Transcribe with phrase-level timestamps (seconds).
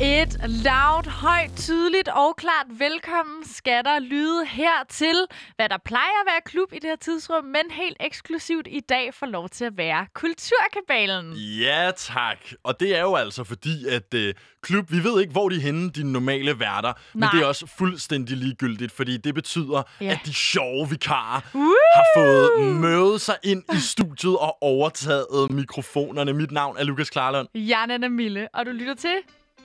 [0.00, 5.14] Et loud, højt, tydeligt og klart velkommen skal der lyde her til,
[5.56, 9.14] hvad der plejer at være klub i det her tidsrum, men helt eksklusivt i dag
[9.14, 11.32] får lov til at være Kulturkabalen.
[11.36, 12.36] Ja, tak.
[12.64, 14.20] Og det er jo altså fordi, at uh,
[14.62, 16.92] klub, vi ved ikke, hvor de er henne, de normale værter.
[17.12, 17.30] Men Nej.
[17.32, 20.06] det er også fuldstændig ligegyldigt, fordi det betyder, Ja.
[20.06, 21.74] at de sjove vikarer Woo!
[21.96, 26.32] har fået mødet sig ind i studiet og overtaget mikrofonerne.
[26.32, 27.48] Mit navn er Lukas Klarlund.
[27.54, 29.14] Jeg er Nana Mille, og du lytter til...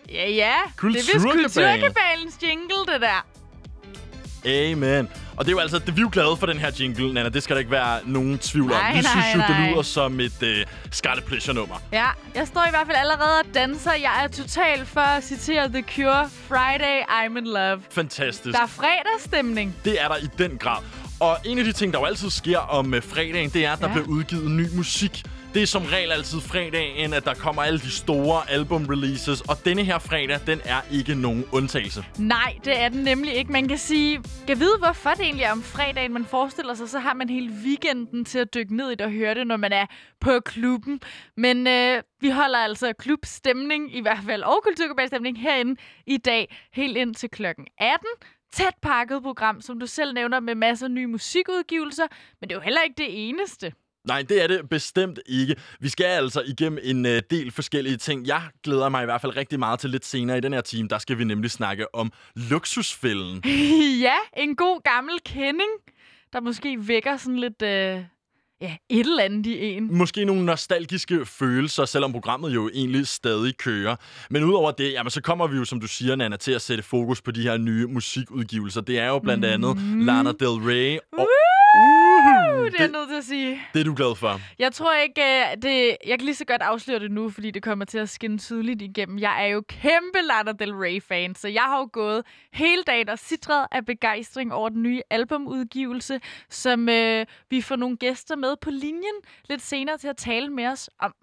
[0.09, 0.53] Ja, ja.
[0.81, 1.81] Det er vist Kulturkabalen.
[1.81, 3.25] Kulturkabalens jingle, det der.
[4.45, 5.09] Amen.
[5.37, 7.29] Og det er jo altså, det, vi er jo glade for den her jingle, Nana.
[7.29, 8.77] Det skal der ikke være nogen tvivl om.
[8.77, 10.47] Nej, Vi nej, synes jo, det lyder som et uh,
[10.91, 11.75] Scarlet Pleasure-nummer.
[11.91, 13.91] Ja, jeg står i hvert fald allerede og danser.
[13.93, 16.29] Jeg er total for at citere The Cure.
[16.47, 17.81] Friday, I'm in love.
[17.91, 18.57] Fantastisk.
[18.57, 19.75] Der er fredagsstemning.
[19.85, 20.83] Det er der i den grad.
[21.19, 23.79] Og en af de ting, der jo altid sker om øh, fredagen, det er, at
[23.79, 23.93] der Ja.
[23.93, 25.23] bliver udgivet ny musik.
[25.53, 29.49] Det er som regel altid fredagen, at der kommer alle de store album-releases.
[29.49, 32.05] Og denne her fredag, den er ikke nogen undtagelse.
[32.19, 33.51] Nej, det er den nemlig ikke.
[33.51, 36.99] Man kan sige, kan vide, hvorfor det egentlig er om fredagen, man forestiller sig, så
[36.99, 39.71] har man hele weekenden til at dykke ned i det og høre det, når man
[39.71, 39.85] er
[40.19, 41.01] på klubben.
[41.37, 46.97] Men øh, vi holder altså klubstemning, i hvert fald, og kulturkabalstemning herinde i dag, helt
[46.97, 48.07] ind til klokken 18.
[48.53, 52.07] Tæt pakket program, som du selv nævner, med masser af nye musikudgivelser.
[52.39, 53.73] Men det er jo heller ikke det eneste.
[54.07, 55.55] Nej, det er det bestemt ikke.
[55.79, 58.27] Vi skal altså igennem en øh, del forskellige ting.
[58.27, 60.87] Jeg glæder mig i hvert fald rigtig meget til lidt senere i den her time.
[60.87, 63.43] Der skal vi nemlig snakke om luksusfælden.
[64.05, 65.69] ja, en god gammel kending,
[66.33, 67.61] der måske vækker sådan lidt...
[67.61, 68.03] Øh,
[68.61, 69.97] ja, et eller andet i en.
[69.97, 73.95] Måske nogle nostalgiske følelser, selvom programmet jo egentlig stadig kører.
[74.29, 76.83] Men udover det, jamen, så kommer vi jo, som du siger, Nana, til at sætte
[76.83, 78.81] fokus på de her nye musikudgivelser.
[78.81, 81.27] Det er jo blandt andet Lana Del Rey og...
[81.75, 83.61] Uh, det er jeg det, nødt til at sige.
[83.73, 84.39] det er du glad for.
[84.59, 87.63] Jeg tror ikke, øh, det, jeg kan lige så godt afsløre det nu, fordi det
[87.63, 89.19] kommer til at skinne tydeligt igennem.
[89.19, 93.19] Jeg er jo kæmpe Lana Del Rey-fan, så jeg har jo gået hele dagen og
[93.19, 98.69] sidret af begejstring over den nye albumudgivelse, som øh, vi får nogle gæster med på
[98.69, 99.15] linjen
[99.49, 101.13] lidt senere til at tale med os om.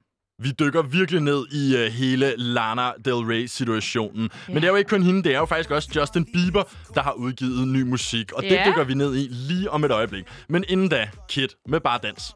[0.42, 4.22] Vi dykker virkelig ned i uh, hele Lana Del Rey-situationen.
[4.48, 4.52] Ja.
[4.52, 6.62] Men det er jo ikke kun hende, det er jo faktisk også Justin Bieber,
[6.94, 8.32] der har udgivet ny musik.
[8.32, 8.64] Og det Ja.
[8.66, 10.24] dykker vi ned i lige om et øjeblik.
[10.48, 12.34] Men inden da, Kid med bare dans.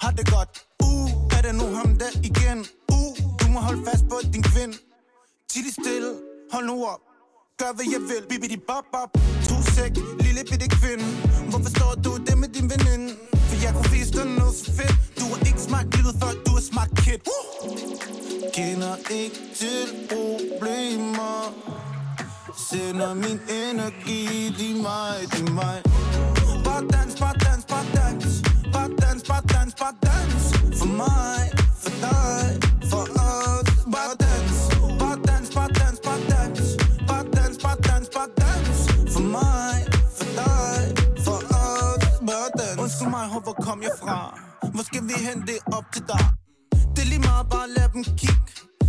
[0.00, 0.52] Har det godt,
[0.84, 2.58] uh, er det nu ham der igen?
[2.96, 4.74] Uh, du må holde fast på din kvinde.
[5.50, 6.10] Tid stille,
[6.52, 7.00] hold nu op.
[7.60, 9.10] Gør hvad jeg vil, bibidi bop bop.
[9.48, 9.92] To sæk,
[10.26, 11.04] lille bitte kvinde.
[11.50, 13.08] Hvorfor står du det med din veninde?
[13.48, 14.94] For jeg kunne vise dig noget så fedt.
[15.20, 15.86] Du er ikke smart
[16.64, 17.20] hos mig, kid.
[17.26, 18.50] Uh!
[18.52, 21.52] Kender ikke til problemer.
[22.70, 25.82] Sender min energi, de mig, de mig.
[26.64, 28.42] Bare dans, bare dans, bare dans
[28.72, 30.42] Bare dans, bare dans, bare dans
[30.78, 31.42] For mig,
[31.82, 32.46] for dig,
[32.90, 34.56] for os Bare dans,
[34.98, 36.76] bare dans, bare dans, bare dans
[37.08, 38.78] Bare dans, bare dans, bare dans
[39.12, 39.76] For mig,
[40.16, 40.82] for dig,
[41.24, 44.38] for os Bare dans Undskyld mig, hvor kom jeg fra?
[44.74, 46.43] Hvor skal vi hen, det op til dig
[46.94, 48.42] det er lige meget, bare lad dem kigge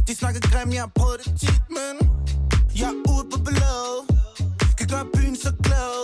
[0.07, 1.95] De snakker grim, jeg har prøvet det tit, men
[2.79, 3.97] Jeg er ude på ballade
[4.77, 5.95] Kan gøre byen så glad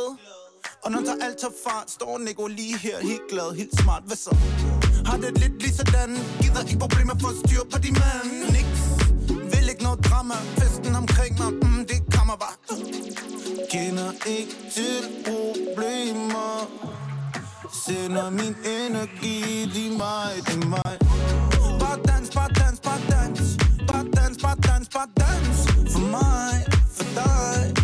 [0.84, 4.04] og når der alt tager fart, står Nico lige her helt glad, helt smart.
[4.06, 4.36] Hvad så?
[5.06, 6.10] Har det lidt lige sådan,
[6.42, 8.30] gider ikke problemer for at styre på de mand.
[8.56, 8.82] Niks,
[9.52, 12.56] vil ikke noget drama, festen omkring mig, mm, det kommer bare.
[13.72, 16.54] Kender ikke til problemer,
[17.86, 21.11] sender min energi, de mig, de mig.
[21.92, 25.92] Bare dans, bare dans, bare dans, bare dans, bare dans, bare dans.
[25.92, 27.81] For mig, for dig,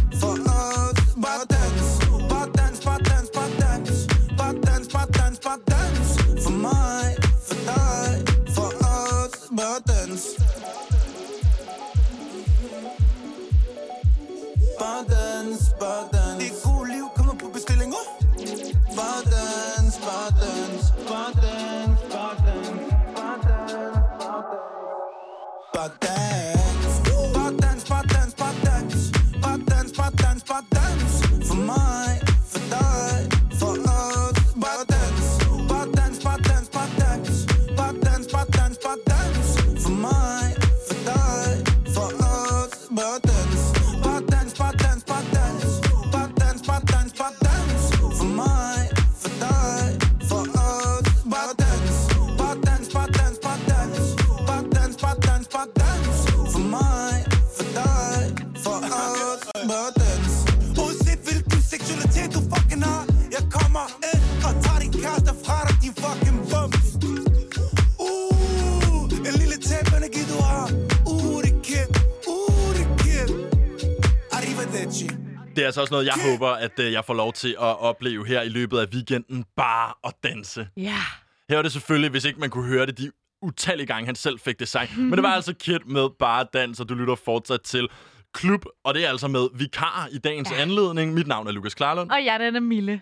[75.68, 78.50] altså også noget, jeg håber, at øh, jeg får lov til at opleve her i
[78.50, 79.46] løbet af weekenden.
[79.56, 80.68] Bare at danse.
[80.78, 81.02] Ja.
[81.50, 83.12] Her er det selvfølgelig, hvis ikke man kunne høre det, de
[83.42, 84.98] utallige gange, han selv fik det sagt.
[84.98, 87.88] Men det var altså Kid med Bare Dans, og du lytter fortsat til
[88.34, 88.66] Klub.
[88.84, 90.62] Og det er altså med vikar i dagens ja.
[90.62, 91.14] anledning.
[91.14, 92.12] Mit navn er Lukas Klarlund.
[92.12, 93.02] Og jeg den er Mille.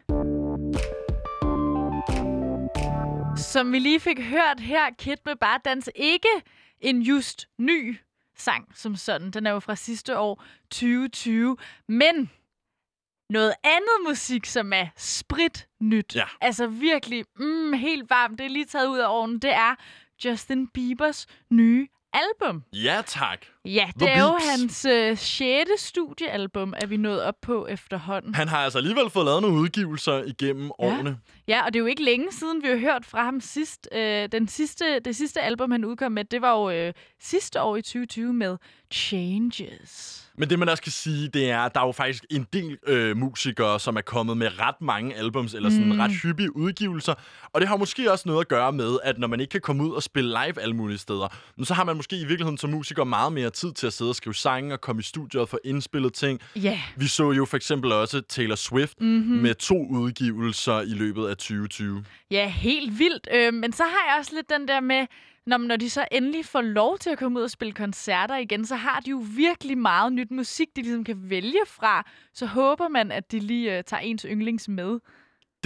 [3.37, 6.29] Som vi lige fik hørt her, Kid med Bare Dans, ikke
[6.81, 7.97] en just ny
[8.37, 9.31] sang som sådan.
[9.31, 11.57] Den er jo fra sidste år, 2020.
[11.87, 12.29] Men
[13.29, 16.15] noget andet musik, som er sprit nyt.
[16.15, 16.23] Ja.
[16.41, 18.37] Altså virkelig mm, helt varmt.
[18.39, 19.39] Det er lige taget ud af ovnen.
[19.39, 19.75] Det er
[20.25, 22.63] Justin Biebers nye album.
[22.73, 23.45] Ja, tak.
[23.65, 24.49] Ja, det The er jo Beeps.
[24.49, 28.35] hans øh, sjette studiealbum, er vi nået op på efterhånden.
[28.35, 30.69] Han har altså alligevel fået lavet nogle udgivelser igennem Ja.
[30.85, 31.19] årene.
[31.47, 33.87] Ja, og det er jo ikke længe siden, vi har hørt fra ham sidst.
[33.91, 37.75] Øh, den sidste, det sidste album, han udkom med, det var jo øh, sidste år
[37.75, 38.57] i 2020 med
[38.93, 40.21] Changes.
[40.37, 42.77] Men det, man også kan sige, det er, at der er jo faktisk en del
[42.87, 45.99] øh, musikere, som er kommet med ret mange albums, eller sådan mm.
[45.99, 47.13] ret hyppige udgivelser.
[47.53, 49.83] Og det har måske også noget at gøre med, at når man ikke kan komme
[49.83, 51.27] ud og spille live alle mulige steder,
[51.63, 54.15] så har man måske i virkeligheden som musiker meget mere tid til at sidde og
[54.15, 56.39] skrive sange og komme i studiet og få indspillet ting.
[56.55, 59.37] Ja, Vi så jo for eksempel også Taylor Swift mm-hmm.
[59.37, 62.05] med to udgivelser i løbet af 2020.
[62.31, 63.27] ja helt vildt.
[63.33, 65.07] Øh, men så har jeg også lidt den der med,
[65.45, 68.65] når, når de så endelig får lov til at komme ud og spille koncerter igen,
[68.65, 72.09] så har de jo virkelig meget nyt musik, de ligesom kan vælge fra.
[72.33, 74.99] Så håber man, at de lige øh, tager ens yndlings med.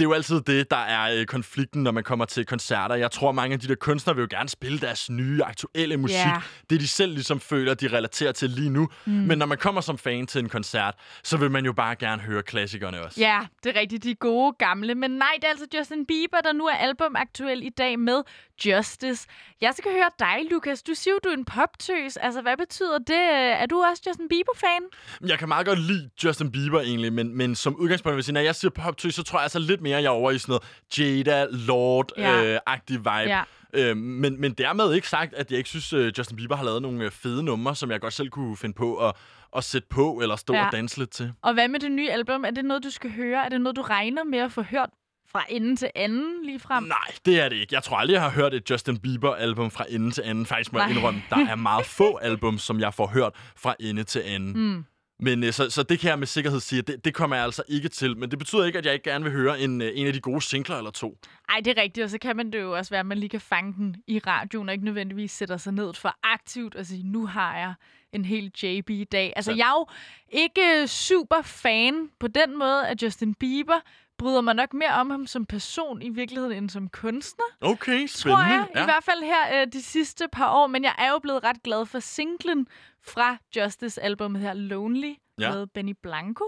[0.00, 2.94] Det er jo altid det, der er øh, konflikten, når man kommer til koncerter.
[2.94, 6.16] Jeg tror, mange af de der kunstnere vil jo gerne spille deres nye, aktuelle musik.
[6.16, 6.40] Ja.
[6.70, 8.88] Det, de selv ligesom føler, de relaterer til lige nu.
[9.04, 9.12] Mm.
[9.12, 12.22] Men når man kommer som fan til en koncert, så vil man jo bare gerne
[12.22, 13.20] høre klassikerne også.
[13.20, 14.04] Ja, det er rigtigt.
[14.04, 14.94] De gode gamle.
[14.94, 18.22] Men nej, det er altså Justin Bieber, der nu er albumaktuel i dag med
[18.66, 19.26] Justice.
[19.60, 20.82] Jeg skal høre dig, Lukas.
[20.82, 22.16] Du siger du er en poptøs.
[22.16, 23.24] Altså, hvad betyder det?
[23.62, 24.82] Er du også Justin Bieber-fan?
[25.28, 28.54] Jeg kan meget godt lide Justin Bieber egentlig, men, men som udgangspunkt, hvis når jeg
[28.54, 30.62] siger poptøj, så tror jeg altså lidt mere, jeg er over i sådan noget
[30.98, 33.08] Jada, Lord-agtig øh, vibe.
[33.08, 33.42] Ja.
[33.74, 36.82] Øh, men, men dermed ikke sagt, at jeg ikke synes, uh, Justin Bieber har lavet
[36.82, 39.14] nogle øh, fede numre, som jeg godt selv kunne finde på at,
[39.56, 40.66] at sætte på, eller stå Ja.
[40.66, 41.32] og danse lidt til.
[41.42, 42.44] Og hvad med det nye album?
[42.44, 43.44] Er det noget, du skal høre?
[43.44, 44.90] Er det noget, du regner med at få hørt
[45.32, 46.82] fra ende til anden lige frem?
[46.84, 46.96] Nej,
[47.26, 47.74] det er det ikke.
[47.74, 50.46] Jeg tror aldrig, jeg har hørt et Justin Bieber-album fra ende til anden.
[50.46, 54.04] Faktisk må jeg indrømme, der er meget få album, som jeg får hørt fra ende
[54.04, 54.52] til anden.
[54.72, 54.84] Mm.
[55.22, 57.44] Men øh, så, så det kan jeg med sikkerhed sige, at det, det kommer jeg
[57.44, 58.16] altså ikke til.
[58.16, 60.20] Men det betyder ikke, at jeg ikke gerne vil høre en, øh, en af de
[60.20, 61.18] gode singler eller to.
[61.48, 63.30] Ej, det er rigtigt, og så kan man det jo også være, at man lige
[63.30, 67.02] kan fange den i radioen, og ikke nødvendigvis sætter sig ned for aktivt og sige,
[67.02, 67.74] nu har jeg
[68.12, 69.32] en hel JB i dag.
[69.36, 69.86] Altså, Så- jeg er jo
[70.28, 73.80] ikke super fan på den måde af Justin Bieber,
[74.20, 78.06] bryder mig nok mere om ham som person i virkeligheden, end som kunstner, Okay, tror
[78.06, 78.44] spændende.
[78.74, 78.82] jeg.
[78.82, 81.62] I hvert fald her øh, de sidste par år, men jeg er jo blevet ret
[81.62, 82.66] glad for singlen
[83.06, 85.50] fra Justice-albumet her, Lonely, Ja.
[85.52, 86.44] med Benny Blanco.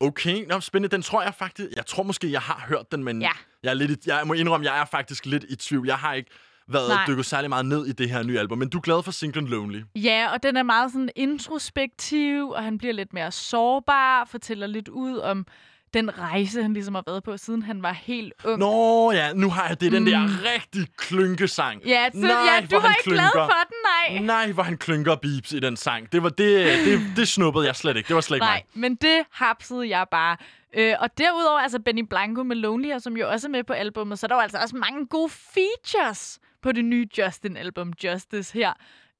[0.00, 0.94] Okay, Nå, spændende.
[0.96, 1.68] Den tror jeg faktisk...
[1.76, 3.30] Jeg tror måske, jeg har hørt den, men Ja.
[3.62, 5.86] jeg, er lidt, jeg må indrømme, jeg er faktisk lidt i tvivl.
[5.86, 6.30] Jeg har ikke
[6.68, 7.04] været Nej.
[7.08, 8.58] dykket særlig meget ned i det her nye album.
[8.58, 9.82] Men du er glad for singlen Lonely.
[9.94, 14.88] Ja, og den er meget sådan introspektiv, og han bliver lidt mere sårbar, fortæller lidt
[14.88, 15.46] ud om
[15.94, 18.58] den rejse, han ligesom har været på, siden han var helt ung.
[18.58, 19.92] Nå ja, nu har jeg det.
[19.92, 20.20] Den der
[20.54, 21.80] rigtig klynkesang.
[21.82, 21.88] Mm.
[21.88, 24.22] Ja, så, Nej, ja, du var ikke glad for den, nej.
[24.22, 26.12] Nej, hvor han klynker beeps i den sang.
[26.12, 28.08] Det, var det, det, det snuppede jeg slet ikke.
[28.08, 28.80] Det var slet ikke Nej, mig.
[28.80, 30.36] men det hapsede jeg bare.
[30.74, 33.72] Øh, og derudover, altså Benny Blanco med Lonely her, som jo også er med på
[33.72, 38.54] albummet, så er der jo altså også mange gode features på det nye Justin-album Justice
[38.54, 38.72] her.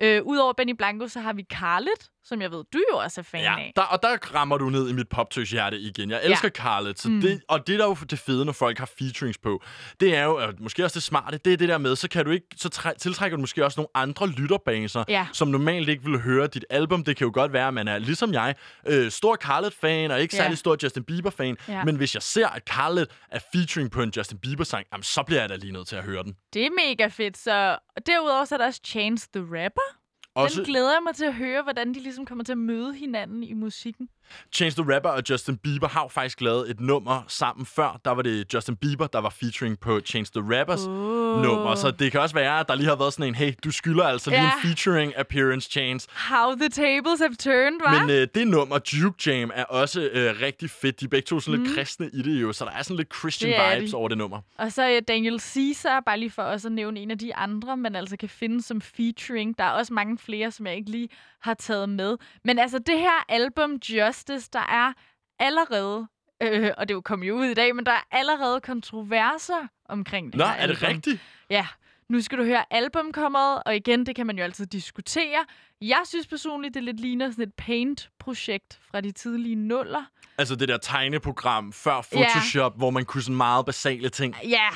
[0.03, 3.23] Øh, Udover Benny Blanco, så har vi Carlet, som jeg ved, du jo også er
[3.25, 3.73] fan Ja, af.
[3.77, 6.11] der, og der rammer du ned i mit poptøs-hjerte igen.
[6.11, 6.62] Jeg elsker ja.
[6.62, 7.21] Carlet, så mm.
[7.21, 9.62] det, og det der er jo det fede, når folk har featurings på,
[10.00, 12.25] det er jo, og måske også det smarte, det er det der med, så kan
[12.25, 15.27] du ikke, så træ, tiltrækker du måske også nogle andre lytterbaser, Ja.
[15.33, 17.05] som normalt ikke vil høre dit album.
[17.05, 18.55] Det kan jo godt være, at man er, ligesom jeg,
[18.87, 20.43] øh, stor Carlet-fan, og ikke Ja.
[20.43, 21.85] særlig stor Justin Bieber-fan, Ja.
[21.85, 25.41] men hvis jeg ser, at Carlet er featuring på en Justin Bieber-sang, jamen, så bliver
[25.41, 26.37] jeg da lige nødt til at høre den.
[26.55, 27.39] Det er mega fedt.
[27.39, 30.00] Så og derudover så er der også Chance the Rapper.
[30.35, 32.95] Også, Den glæder jeg mig til at høre, hvordan de ligesom kommer til at møde
[32.95, 34.09] hinanden i musikken.
[34.53, 38.01] Chance the Rapper og Justin Bieber har jo faktisk lavet et nummer sammen før.
[38.05, 41.43] Der var det Justin Bieber, der var featuring på Chance the Rappers Oh.
[41.43, 41.75] nummer.
[41.75, 44.05] Så det kan også være, at der lige har været sådan en, hey, du skylder
[44.05, 44.47] altså lige Ja.
[44.47, 46.09] en featuring appearance Chance.
[46.15, 48.01] How the tables have turned, hva'?
[48.01, 51.01] Men øh, det nummer, Duke Jam, er også øh, rigtig fedt.
[51.01, 53.15] De er begge to sådan lidt kristne i det jo, så der er sådan lidt
[53.19, 53.65] Christian Mm.
[53.71, 53.97] Det vibes de.
[53.97, 54.41] over det nummer.
[54.59, 57.77] Og så er Daniel Caesar, bare lige for også at nævne en af de andre,
[57.77, 59.59] man altså kan finde som featuring.
[59.59, 61.09] Der er også mange flere, som jeg ikke lige
[61.42, 62.16] har taget med.
[62.44, 64.92] Men altså det her album Justice, der er
[65.38, 66.06] allerede,
[66.42, 70.26] øh, og det jo kommet jo ud i dag, men der er allerede kontroverser omkring
[70.32, 70.88] det Nå, her er det album.
[70.97, 71.20] rigtigt?
[71.50, 71.66] Ja.
[72.09, 75.44] Nu skal du høre albumcoveret, og igen, det kan man jo altid diskutere.
[75.80, 80.04] Jeg synes personligt, det lidt ligner sådan et paint-projekt fra de tidlige nuller.
[80.38, 82.76] Altså det der tegneprogram før Photoshop, ja.
[82.78, 84.37] hvor man kunne sådan meget basale ting.
[84.44, 84.68] Ja,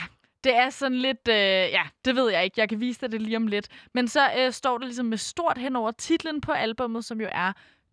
[0.44, 1.28] det er sådan lidt...
[1.28, 2.60] Øh, ja, det ved jeg ikke.
[2.60, 3.68] Jeg kan vise dig det lige om lidt.
[3.94, 7.28] Men så øh, står der ligesom med stort hen over titlen på albummet, som jo
[7.32, 7.52] er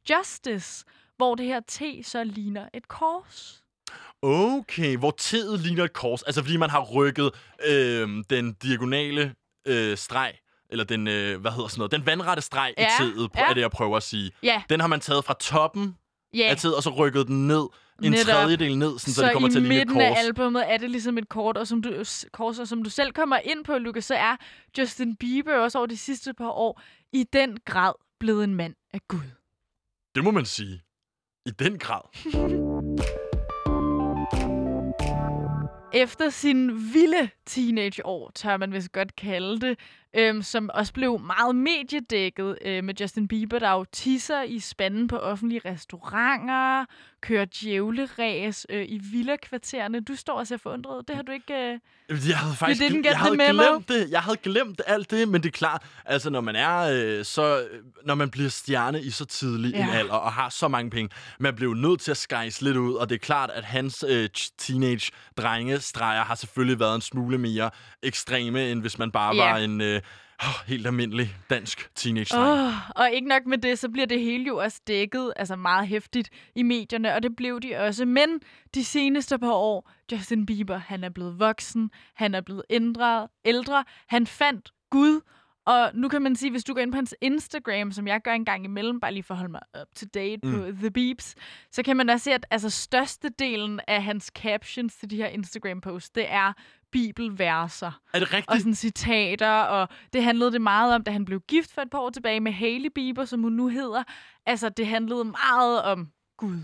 [0.10, 0.86] Justice,
[1.18, 3.64] hvor det her T så ligner et kors.
[4.22, 6.22] Okay, hvor T'et ligner et kors.
[6.24, 7.32] Altså fordi man har rykket
[7.68, 9.36] øh, den diagonale
[9.68, 10.34] øh, streg,
[10.70, 13.50] eller den, øh, hvad hedder sådan noget, den vandrette streg Ja, i T'et, ja.
[13.50, 14.32] er det, jeg prøver at sige.
[14.44, 15.98] Ja, Den har man taget fra toppen
[16.34, 16.48] ja.
[16.50, 17.68] af T'et, og så rykket den ned,
[18.04, 18.26] en Netop.
[18.26, 20.18] tredjedel ned, sådan, så, så det kommer i til at ligne et midten kors.
[20.18, 23.12] af albumet er det ligesom et kort, og som du, kors, og som du selv
[23.12, 24.36] kommer ind på, Lukas, så er
[24.78, 26.82] Justin Bieber også over de sidste par år
[27.14, 29.20] i den grad blevet en mand af Gud.
[30.16, 30.82] Det må man sige.
[31.46, 32.02] I den grad.
[35.94, 39.80] Efter sin vilde teenageår, tør man vist godt kalde det,
[40.14, 45.08] øhm, som også blev meget mediedækket øh, med Justin Bieber, der jo tisser i spanden
[45.08, 46.86] på offentlige restauranter,
[47.22, 50.00] kører djævleræs øh, i villa-kvartererne.
[50.02, 51.08] Du står og ser forundret.
[51.08, 51.54] Det har du ikke...
[51.54, 51.80] Øh...
[52.30, 54.12] Jeg havde faktisk get jeg havde glemt det.
[54.12, 57.68] Jeg havde glemt alt det, men det er klart, altså når man er øh, så
[58.06, 59.84] når man bliver stjerne i så tidlig Ja.
[59.84, 62.94] en alder og har så mange penge, man bliver nødt til at skejse lidt ud,
[62.94, 67.70] og det er klart, at hans øh, teenage drengestreger har selvfølgelig været en smule mere
[68.04, 69.50] ekstreme, end hvis man bare Ja.
[69.52, 70.01] var en øh,
[70.42, 72.38] oh, helt almindelig dansk teenage.
[72.38, 75.88] Oh, og ikke nok med det, så bliver det hele jo også dækket altså meget
[75.88, 78.06] hæftigt i medierne, og det blev de også.
[78.06, 78.30] Men
[78.76, 83.84] de seneste par år, Justin Bieber, han er blevet voksen, han er blevet ændret, ældre,
[84.08, 85.22] han fandt Gud,
[85.66, 88.32] og nu kan man sige, hvis du går ind på hans Instagram, som jeg gør
[88.34, 90.54] en gang imellem, bare lige for at holde mig up to date mm.
[90.54, 91.36] på The Beeps,
[91.72, 96.10] så kan man da se, at altså, størstedelen af hans captions til de her Instagram-posts,
[96.10, 96.54] det er
[96.92, 98.58] bibelverser Er det og rigtigt?
[98.62, 102.00] sådan citater, og det handlede det meget om, da han blev gift for et par
[102.00, 104.04] år tilbage med Hailey Bieber, som hun nu hedder.
[104.46, 106.58] Altså, det handlede meget om Gud.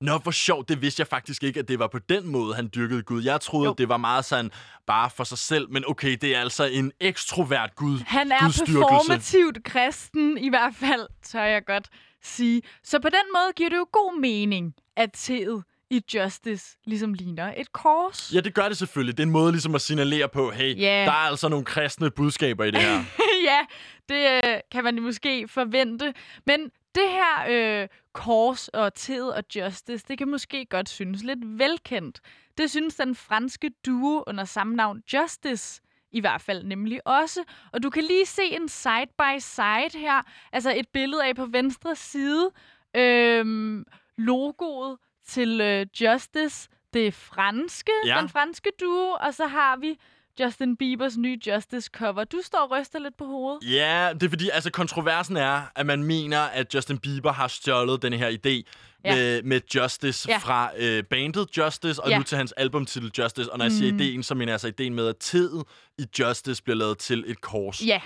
[0.00, 0.68] Nå, hvor sjovt.
[0.68, 3.22] Det vidste jeg faktisk ikke, at det var på den måde, han dyrkede Gud.
[3.22, 3.74] Jeg troede, Jo.
[3.78, 4.50] det var meget sådan
[4.86, 5.70] bare for sig selv.
[5.70, 7.98] Men okay, det er altså en ekstrovert Gud.
[8.06, 11.88] Han er performativt kristen, i hvert fald, tør jeg godt
[12.22, 12.62] sige.
[12.84, 17.52] Så på den måde giver det jo god mening, at teet i Justice ligesom ligner
[17.56, 18.30] et kors.
[18.34, 19.16] Ja, det gør det selvfølgelig.
[19.16, 21.04] Det er en måde ligesom at signalere på, hey, Ja.
[21.04, 23.04] der er altså nogle kristne budskaber i det her.
[23.50, 23.60] ja,
[24.08, 26.14] det øh, kan man måske forvente.
[26.46, 26.60] Men
[26.98, 27.46] det her
[27.82, 32.20] øh, kors og tid og justice, det kan måske godt synes lidt velkendt.
[32.58, 37.44] Det synes den franske duo under samme navn Justice i hvert fald nemlig også.
[37.72, 41.46] Og du kan lige se en side by side her, altså et billede af på
[41.46, 42.50] venstre side,
[42.96, 43.84] øhm,
[44.18, 48.20] logoet til øh, Justice, det franske, ja.
[48.20, 49.98] den franske duo, og så har vi
[50.40, 52.24] Justin Biebers nye Justice cover.
[52.24, 53.72] Du står og ryster lidt på hovedet.
[53.74, 58.02] ja, det er fordi, altså kontroversen er, at man mener, at Justin Bieber har stjålet
[58.02, 58.72] den her idé
[59.04, 59.14] Ja.
[59.14, 60.38] med, med Justice Ja.
[60.38, 62.16] fra øh, bandet Justice, og Ja.
[62.18, 63.52] nu til hans albumtitel Justice.
[63.52, 63.98] Og når jeg siger Mm.
[64.00, 65.50] ideen, så mener jeg altså ideen med, at tid
[65.98, 67.82] i Justice bliver lavet til et kors.
[67.86, 68.00] Ja,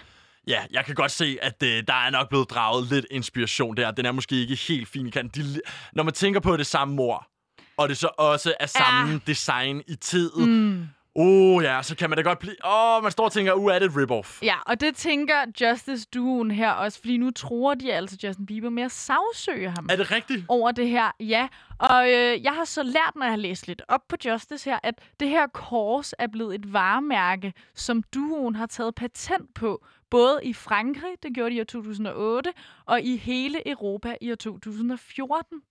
[0.47, 3.91] Ja, jeg kan godt se, at øh, der er nok blevet draget lidt inspiration der.
[3.91, 5.45] Den er måske ikke helt fin i kanten.
[5.45, 5.61] De,
[5.93, 7.27] når man tænker på det samme ord,
[7.77, 10.87] og det så også er samme design i tiden, mm.
[11.15, 12.55] Oh ja, så kan man da godt blive...
[12.65, 14.39] Åh, oh, man står og tænker, uh, er det et rip-off?
[14.43, 18.83] ja, og det tænker Justice-duoen her også, fordi nu tror de altså Justin Bieber med
[18.83, 19.87] at sagsøge ham.
[19.91, 20.45] Er det rigtigt?
[20.49, 21.49] over det her, ja.
[21.79, 24.79] Og øh, jeg har så lært, når jeg har læst lidt op på Justice her,
[24.83, 30.41] at det her kors er blevet et varemærke, som duoen har taget patent på, både
[30.43, 32.53] i Frankrig, det gjorde de i år 2008,
[32.87, 35.63] og i hele Europa i år 2014.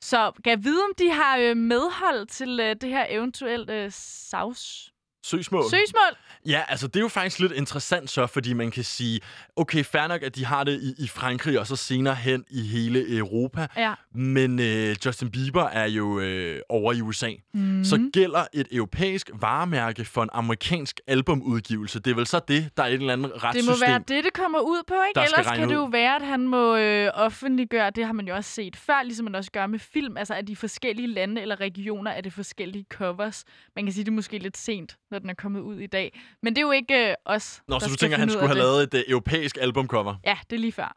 [0.00, 3.90] Så kan jeg vide, om de har øh, medhold til øh, det her eventuelt øh,
[3.92, 4.92] savs?
[5.26, 5.62] Søgsmål.
[5.64, 6.16] søgsmål?
[6.46, 9.20] Ja, altså det er jo faktisk lidt interessant så, fordi man kan sige,
[9.56, 12.60] okay, fair nok, at de har det i, i Frankrig, og så senere hen i
[12.66, 13.66] hele Europa.
[13.76, 13.94] Ja.
[14.14, 17.30] Men øh, Justin Bieber er jo øh, over i USA.
[17.54, 17.84] Mm.
[17.84, 22.00] Så gælder et europæisk varemærke for en amerikansk albumudgivelse.
[22.00, 23.72] Det er vel så det, der er et eller andet Det retssystem.
[23.72, 25.20] må være det, det kommer ud på, ikke?
[25.20, 25.90] Ellers kan det jo ud.
[25.92, 29.34] være, at han må øh, offentliggøre, det har man jo også set før, ligesom man
[29.34, 33.44] også gør med film, altså at de forskellige lande eller regioner er det forskellige covers.
[33.76, 36.20] Man kan sige, det er måske lidt sent, når den er kommet ud i dag.
[36.42, 38.64] Men det er jo ikke øh, os, Nå, så du tænker, han skulle have det.
[38.64, 40.14] lavet et øh, europæisk albumcover?
[40.24, 40.96] Ja, det er lige før.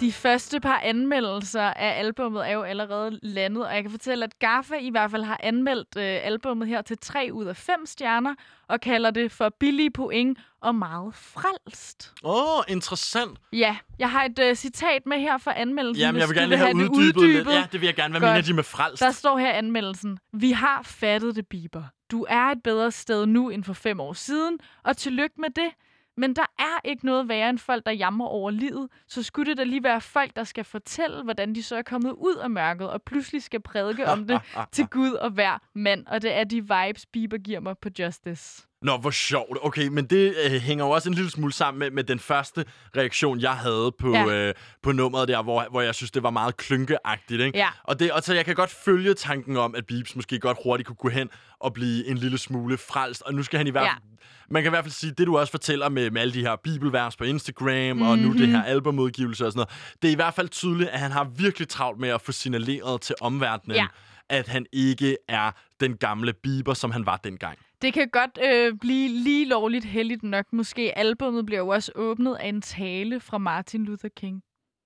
[0.00, 4.38] De første par anmeldelser af albummet er jo allerede landet, og jeg kan fortælle, at
[4.38, 8.34] Gaffa i hvert fald har anmeldt øh, albummet her til 3 ud af 5 stjerner,
[8.68, 12.12] og kalder det for billige point og meget frelst.
[12.24, 13.38] Åh, oh, interessant.
[13.52, 16.58] Ja, jeg har et øh, citat med her fra anmeldelsen, Jamen, jeg vil gerne lige
[16.58, 17.48] have det uddybet, lidt.
[17.48, 18.12] Ja, det vil jeg gerne.
[18.12, 18.30] Hvad Godt.
[18.34, 19.02] mener de med frelst?
[19.02, 21.84] Der står her anmeldelsen, vi har fattet det, Bieber.
[22.10, 25.70] du er et bedre sted nu end for fem år siden, og tillykke med det.
[26.18, 28.88] Men der er ikke noget værre end folk, der jammer over livet.
[29.06, 32.12] Så skulle det da lige være folk, der skal fortælle, hvordan de så er kommet
[32.12, 34.40] ud af mørket, og pludselig skal prædike om det
[34.72, 36.06] til Gud og hver mand.
[36.06, 38.67] Og det er de vibes, Bieber giver mig på Justice.
[38.82, 39.58] Nå, hvor sjovt.
[39.62, 42.64] Okay, men det øh, hænger jo også en lille smule sammen med, med den første
[42.96, 44.26] reaktion, jeg havde på, Ja.
[44.48, 47.40] øh, på nummeret der, hvor, hvor jeg synes, det var meget klynkeagtigt.
[47.40, 47.58] Ikke?
[47.58, 47.68] Ja.
[47.84, 50.86] Og, det, og så jeg kan godt følge tanken om, at Beeps måske godt hurtigt
[50.86, 51.28] kunne gå hen
[51.60, 53.22] og blive en lille smule frelst.
[53.22, 53.90] Og nu skal han i hvert Ja.
[53.92, 54.02] fald...
[54.50, 56.56] Man kan i hvert fald sige, det du også fortæller med, med alle de her
[56.64, 57.66] bibelvers på Instagram,
[57.96, 58.02] mm-hmm.
[58.02, 61.00] og nu det her albumudgivelse og sådan noget, det er i hvert fald tydeligt, at
[61.00, 63.86] han har virkelig travlt med at få signaleret til omverdenen, Ja.
[64.30, 67.58] At han ikke er den gamle Bieber, som han var dengang.
[67.82, 70.46] Det kan godt øh, blive lige lovligt heldigt nok.
[70.52, 74.42] Måske albummet bliver jo også åbnet af en tale fra Martin Luther King.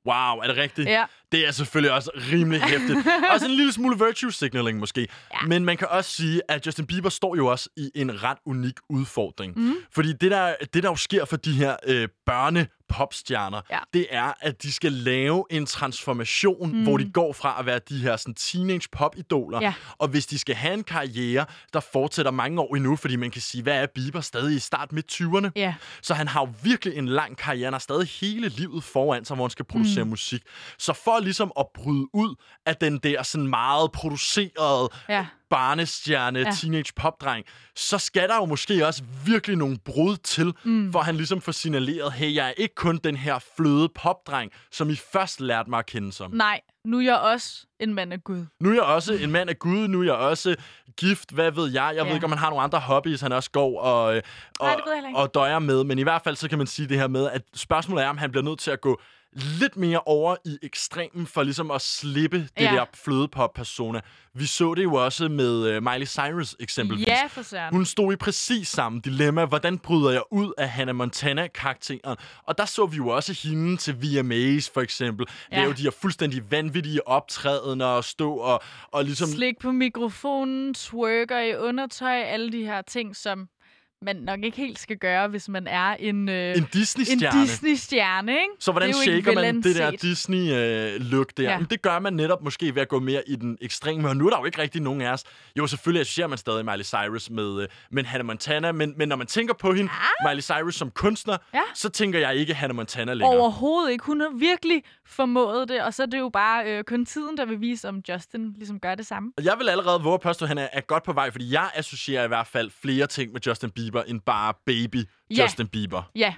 [0.07, 0.89] Wow, er det rigtigt?
[0.89, 1.05] Ja.
[1.33, 2.99] Det er selvfølgelig også rimelig hæftigt.
[3.33, 5.01] også en lille smule virtue signaling måske.
[5.35, 5.47] Ja.
[5.47, 8.75] Men man kan også sige, at Justin Bieber står jo også i en ret unik
[8.89, 9.59] udfordring.
[9.59, 9.75] Mm.
[9.91, 13.79] Fordi det der, det, der jo sker for de her øh, børne popstjerner, Ja.
[13.95, 16.83] det er, at de skal lave en transformation, mm.
[16.83, 19.75] hvor de går fra at være de her sådan, teenage pop-idoler, Ja.
[19.99, 23.43] og hvis de skal have en karriere, der fortsætter mange år endnu, fordi man kan
[23.43, 25.51] sige, hvad er Bieber stadig i start midt 20'erne?
[25.57, 25.75] Ja.
[26.03, 27.65] Så han har jo virkelig en lang karriere.
[27.67, 30.11] Han har stadig hele livet foran sig, hvor han skal producere mm.
[30.11, 30.43] musik.
[30.79, 32.35] Så for ligesom at bryde ud
[32.67, 35.27] af den der sådan meget producerede Ja.
[35.53, 36.51] Barnestjerne, ja.
[36.61, 37.45] Teenage popdreng,
[37.77, 40.93] så skal der jo måske også virkelig nogle brud til, mm.
[40.93, 44.91] for han ligesom får signaleret, hey, jeg er ikke kun den her fløde popdreng, som
[44.91, 46.31] I først lærte mig at kende som.
[46.31, 48.45] Nej, nu er jeg også en mand af Gud.
[48.61, 50.57] Nu er jeg også en mand af Gud, nu er jeg også
[50.97, 51.93] gift, hvad ved jeg.
[51.95, 52.07] Jeg Ja.
[52.09, 54.23] ved ikke, om han har nogle andre hobbies, han også går og, og,
[54.61, 55.85] Nej, og døjer med.
[55.85, 58.19] Men i hvert fald, så kan man sige det her med, at spørgsmålet er, om
[58.19, 59.01] han bliver nødt til at gå
[59.33, 62.73] lidt mere over i ekstremen for ligesom at slippe det Ja.
[62.73, 64.01] der flødepop-persona.
[64.35, 67.07] Vi så det jo også med øh, Miley Cyrus eksempelvis.
[67.07, 67.75] Ja, for søren.
[67.75, 69.45] Hun stod i præcis samme dilemma.
[69.45, 72.17] Hvordan bryder jeg ud af Hannah Montana-karakteren?
[72.47, 75.27] Og der så vi jo også hende til VMAs, for eksempel.
[75.53, 75.61] Ja.
[75.61, 79.29] Lave de her fuldstændig vanvittige optrædener og stå og, og ligesom...
[79.29, 83.49] Slik på mikrofonen, twerker i undertøj, alle de her ting, som
[84.03, 87.41] man nok ikke helt skal gøre, hvis man er en, øh, En Disney-stjerne.
[87.41, 88.45] en Disney-stjerne, ikke?
[88.59, 89.91] Så hvordan er shaker man det der.
[89.91, 91.43] Disney-look der?
[91.43, 91.51] Ja.
[91.51, 91.59] Ja.
[91.71, 94.09] Det gør man netop måske ved at gå mere i den ekstreme.
[94.09, 95.25] Og nu er der jo ikke rigtig nogen af os.
[95.59, 98.73] Jo, selvfølgelig associerer man stadig Miley Cyrus med, øh, med Hannah Montana.
[98.73, 99.91] Men, men når man tænker på hende,
[100.29, 101.61] Miley Cyrus som kunstner, Ja.
[101.75, 103.39] så tænker jeg ikke Hannah Montana længere.
[103.39, 104.05] Overhovedet ikke.
[104.05, 107.45] Hun har virkelig formået det, og så er det jo bare øh, kun tiden, der
[107.45, 109.33] vil vise, om Justin ligesom gør det samme.
[109.43, 111.71] Jeg vil allerede våge at påstå, at han er, er godt på vej, fordi jeg
[111.75, 115.05] associerer i hvert fald flere ting med Justin Bieber, end bare baby
[115.37, 115.43] Ja.
[115.43, 116.11] Justin Bieber.
[116.15, 116.35] Ja,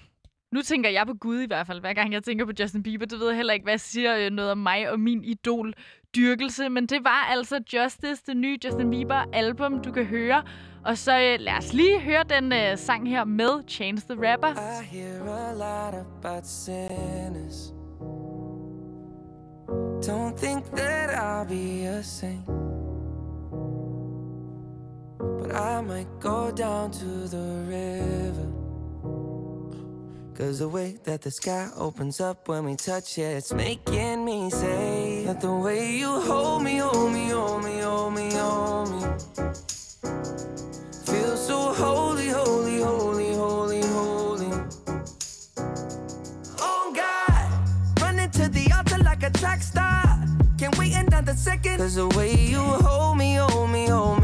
[0.52, 3.06] nu tænker jeg på Gud i hvert fald, hver gang jeg tænker på Justin Bieber.
[3.06, 5.74] Det ved jeg heller ikke, hvad siger øh, noget om mig og min idol
[6.16, 10.42] dyrkelse, men det var altså Justice, det nye Justin Bieber album, du kan høre.
[10.84, 14.48] Og så øh, lad os lige høre den øh, sang her med Chance the Rapper.
[14.50, 17.72] I hear a lot about sinners.
[20.06, 22.73] Don't think that I'll be a saint.
[25.28, 28.48] But I might go down to the river.
[30.34, 34.50] Cause the way that the sky opens up when we touch it, it's making me
[34.50, 39.00] say that the way you hold me, hold me, hold me, hold me, hold me.
[41.06, 44.50] Feel so holy, holy, holy, holy, holy.
[46.60, 50.02] Oh God, running to the altar like a track star.
[50.58, 51.78] Can't wait another second.
[51.78, 54.23] Cause the way you hold me, hold me, hold me,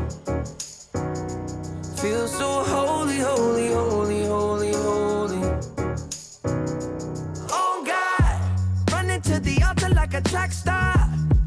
[2.01, 5.39] Feel so holy, holy, holy, holy, holy.
[7.51, 10.95] Oh God, running to the altar like a track star.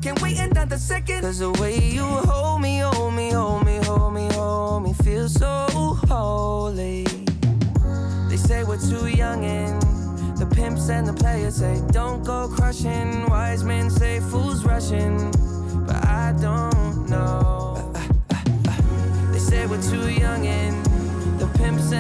[0.00, 1.22] Can't wait another second.
[1.22, 5.28] Cause the way you hold me, hold me, hold me, hold me, hold me, feel
[5.28, 5.66] so
[6.08, 7.02] holy.
[8.28, 9.82] They say we're too young and
[10.38, 13.28] the pimps and the players say don't go crushing.
[13.28, 15.32] Wise men say fools rushing,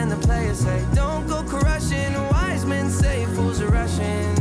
[0.04, 2.12] and the players say, Don't go crushing.
[2.30, 4.34] Wise men say fools are rushing,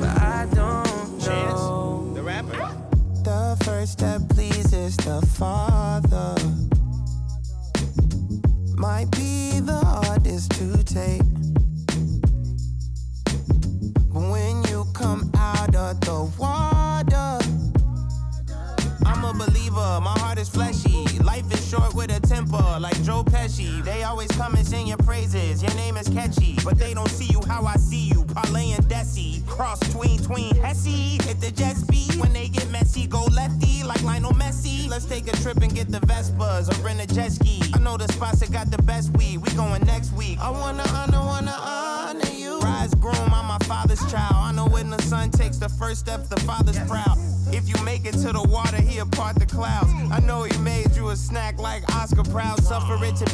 [0.00, 2.10] but I don't Chance, know.
[2.14, 2.58] the rapper.
[3.22, 6.34] The first step pleases the Father
[8.76, 11.22] might be the hardest to take.
[14.12, 17.38] But when you come out of the water,
[19.06, 20.00] I'm a believer.
[20.00, 21.06] My heart is fleshy.
[21.20, 23.84] Life is short with a temper, like Joe Pesci.
[23.84, 26.56] They always come and sing your praises, your name is catchy.
[26.64, 29.46] But they don't see you how I see you, Parlay and Desi.
[29.46, 31.22] Cross tween, tween, Hesse.
[31.26, 34.88] Hit the jet speed, when they get messy, go lefty, like Lionel Messi.
[34.88, 37.60] Let's take a trip and get the Vespas or rent a jet ski.
[37.74, 40.38] I know the spots that got the best weed, we going next week.
[40.40, 42.60] I wanna honor, wanna honor you.
[42.60, 44.36] Rise groom, I'm my father's child.
[44.36, 47.18] I know when the son takes the first step, the father's proud.
[47.52, 49.92] If you make it to the water, he'll part the clouds.
[50.10, 52.62] I know he made you a snack like Oscar Proud.
[52.64, 53.33] Suffer it to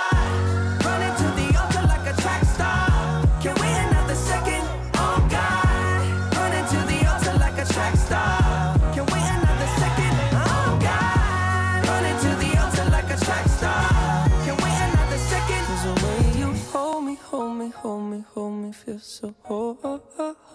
[18.99, 19.33] so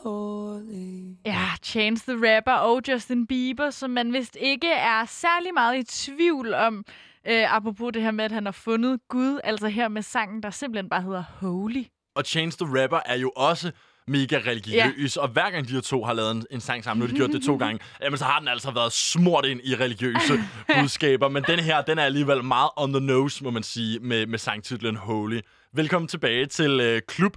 [0.03, 1.17] holy.
[1.27, 5.83] Ja, Chance the Rapper og Justin Bieber, som man vist ikke er særlig meget i
[5.83, 6.85] tvivl om.
[7.27, 10.51] Øh, apropos det her med, at han har fundet Gud, altså her med sangen, der
[10.51, 11.85] simpelthen bare hedder Holy.
[12.15, 13.73] Og Chance the Rapper er jo også
[14.09, 15.23] mega religiøs, ja.
[15.23, 17.17] og hver gang de her to har lavet en, en sang sammen, nu har de
[17.17, 20.41] gjort det to gange, jamen så har den altså været smurt ind i religiøse
[20.81, 21.29] budskaber.
[21.29, 24.39] Men den her, den er alligevel meget on the nose, må man sige, med, med
[24.39, 25.41] sangtitlen Holy.
[25.73, 27.37] Velkommen tilbage til øh, Klub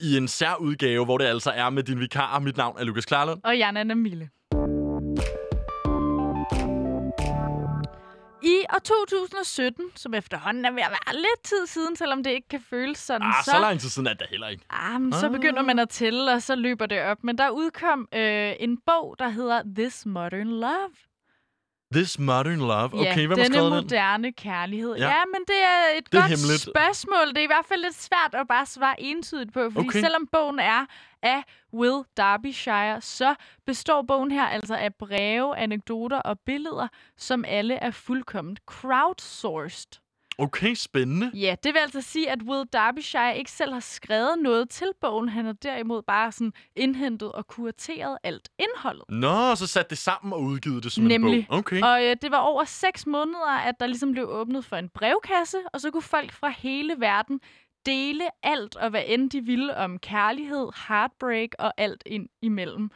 [0.00, 2.38] i en særudgave, hvor det altså er med din vikar.
[2.38, 3.40] Mit navn er Lukas Klarlund.
[3.44, 4.28] Og Jan Anna Mille.
[8.42, 12.48] I år 2017, som efterhånden er ved at være lidt tid siden, selvom det ikke
[12.48, 14.64] kan føles sådan, Ah, så lang tid siden er det heller ikke.
[14.70, 17.18] Ah, men så begynder man at tælle, og så løber det op.
[17.24, 20.90] Men der udkom øh, en bog, der hedder This Modern Love.
[21.94, 22.94] This Modern Love.
[22.94, 23.82] Okay, ja, hvem har denne skrevet den?
[23.84, 24.96] moderne kærlighed.
[24.96, 25.08] Ja.
[25.08, 25.22] Ja.
[25.32, 26.60] men det er et Det er godt hemmeligt.
[26.62, 27.28] spørgsmål.
[27.28, 30.00] Det er i hvert fald lidt svært at bare svare entydigt på, fordi okay.
[30.00, 30.86] selvom bogen er
[31.22, 31.42] af
[31.74, 33.34] Will Derbyshire, så
[33.66, 40.00] består bogen her altså af breve, anekdoter og billeder, som alle er fuldkommen crowdsourced.
[40.38, 41.30] Okay, spændende.
[41.34, 45.28] Ja, det vil altså sige, at Will Derbyshire ikke selv har skrevet noget til bogen.
[45.28, 49.04] Han har derimod bare sådan indhentet og kurateret alt indholdet.
[49.08, 51.38] Nå, så satte det sammen og udgivet det som Nemlig.
[51.38, 51.58] en bog.
[51.58, 51.80] Okay.
[51.82, 55.58] Og øh, det var over seks måneder, at der ligesom blev åbnet for en brevkasse,
[55.72, 57.40] og så kunne folk fra hele verden
[57.86, 62.90] dele alt, og hvad end de ville om kærlighed, heartbreak og alt ind imellem.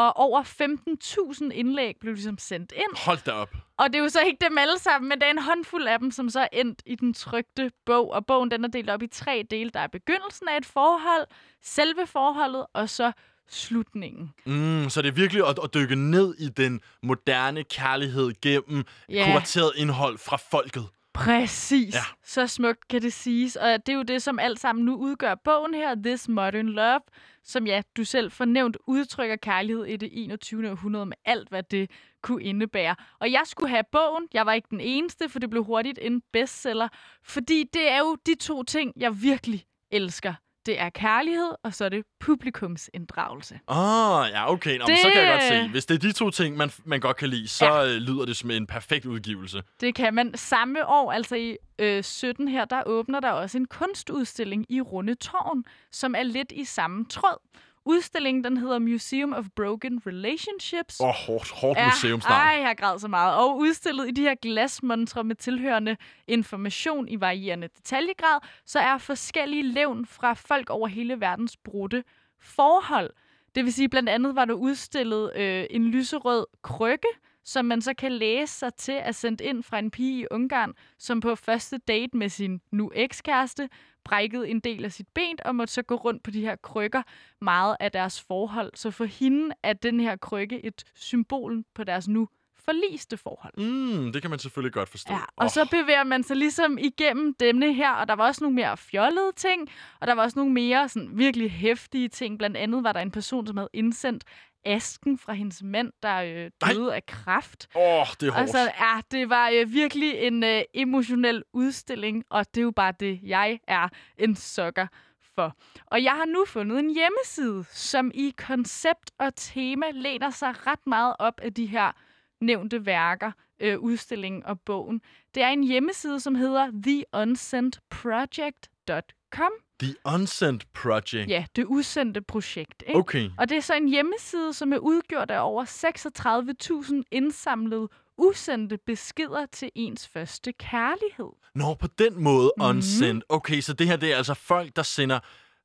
[0.00, 2.96] Og over 15.000 indlæg blev ligesom sendt ind.
[3.06, 3.50] Hold da op.
[3.76, 5.98] Og det er jo så ikke dem alle sammen, men der er en håndfuld af
[5.98, 8.12] dem, som så er endt i den trygte bog.
[8.12, 9.70] Og bogen den er delt op i tre dele.
[9.70, 11.26] Der er begyndelsen af et forhold,
[11.62, 13.12] selve forholdet, og så
[13.48, 14.32] slutningen.
[14.46, 19.24] Mm, så det er virkelig at, at dykke ned i den moderne kærlighed gennem Ja.
[19.30, 20.84] kurateret indhold fra folket.
[21.14, 21.94] Præcis.
[21.94, 22.00] Ja.
[22.24, 23.56] Så smukt kan det siges.
[23.56, 27.00] Og det er jo det, som alt sammen nu udgør bogen her, This Modern Love,
[27.44, 30.70] som ja, du selv fornævnt udtrykker kærlighed i det 21.
[30.70, 31.90] århundrede med alt, hvad det
[32.22, 32.96] kunne indebære.
[33.20, 34.28] Og jeg skulle have bogen.
[34.34, 36.88] Jeg var ikke den eneste, for det blev hurtigt en bestseller.
[37.22, 40.34] Fordi det er jo de to ting, jeg virkelig elsker.
[40.66, 43.60] Det er kærlighed, og så er det publikumsinddragelse.
[43.68, 44.78] Åh, oh, ja, okay.
[44.78, 44.98] Nå, det...
[44.98, 45.68] Så kan jeg godt se.
[45.68, 47.98] Hvis det er de to ting, man, man godt kan lide, så ja.
[47.98, 49.62] lyder det som en perfekt udgivelse.
[49.80, 50.34] Det kan man.
[50.34, 55.14] Samme år, altså i øh, 17 her, der åbner der også en kunstudstilling i Runde
[55.14, 57.38] Tårn, som er lidt i samme tråd.
[57.84, 61.00] Udstillingen, den hedder Museum of Broken Relationships.
[61.00, 62.40] Åh, oh, hårdt, hårdt Ja, museumsnavn.
[62.40, 63.36] Ej, jeg har grædet så meget.
[63.36, 65.96] Og udstillet i de her glasmontre med tilhørende
[66.28, 72.04] information i varierende detaljegrad, så er forskellige levn fra folk over hele verdens brudte
[72.40, 73.10] forhold.
[73.54, 77.08] Det vil sige, blandt andet var der udstillet øh, en lyserød krykke,
[77.44, 80.74] som man så kan læse sig til at sendt ind fra en pige i Ungarn,
[80.98, 83.68] som på første date med sin nu ekskæreste
[84.04, 87.02] brækkede en del af sit ben og måtte så gå rundt på de her krykker
[87.40, 88.72] meget af deres forhold.
[88.74, 92.28] Så for hende er den her krykke et symbol på deres nu
[92.64, 93.54] forliste forhold.
[93.56, 95.12] Mm, det kan man selvfølgelig godt forstå.
[95.12, 98.44] Ja, og Åh, så bevæger man sig ligesom igennem denne her, og der var også
[98.44, 99.68] nogle mere fjollede ting,
[100.00, 102.38] og der var også nogle mere sådan, virkelig hæftige ting.
[102.38, 104.24] Blandt andet var der en person, som havde indsendt
[104.64, 106.72] asken fra hendes mand, der øh, Nej.
[106.72, 107.68] døde af kræft.
[107.74, 108.36] Åh, det er hårdt.
[108.36, 112.92] Altså, ja, det var øh, virkelig en øh, emotionel udstilling, og det er jo bare
[113.00, 114.86] det, jeg er en sukker
[115.34, 115.56] for.
[115.86, 120.86] Og jeg har nu fundet en hjemmeside, som i koncept og tema læner sig ret
[120.86, 121.92] meget op af de her
[122.40, 125.00] nævnte værker, øh, udstillingen og bogen.
[125.34, 126.70] Det er en hjemmeside, som hedder
[127.14, 129.52] usendt.com.
[129.82, 131.28] The Unsent Project.
[131.30, 132.82] Ja, det usendte projekt.
[132.86, 132.98] Ikke?
[132.98, 133.30] Okay.
[133.38, 137.88] Og det er så en hjemmeside, som er udgjort af over 36.000 indsamlede
[138.18, 141.30] usendte beskeder til ens første kærlighed.
[141.54, 142.66] Nå, på den måde Mhm.
[142.66, 143.24] unsent.
[143.28, 145.20] Okay, så det her det er altså folk, der sender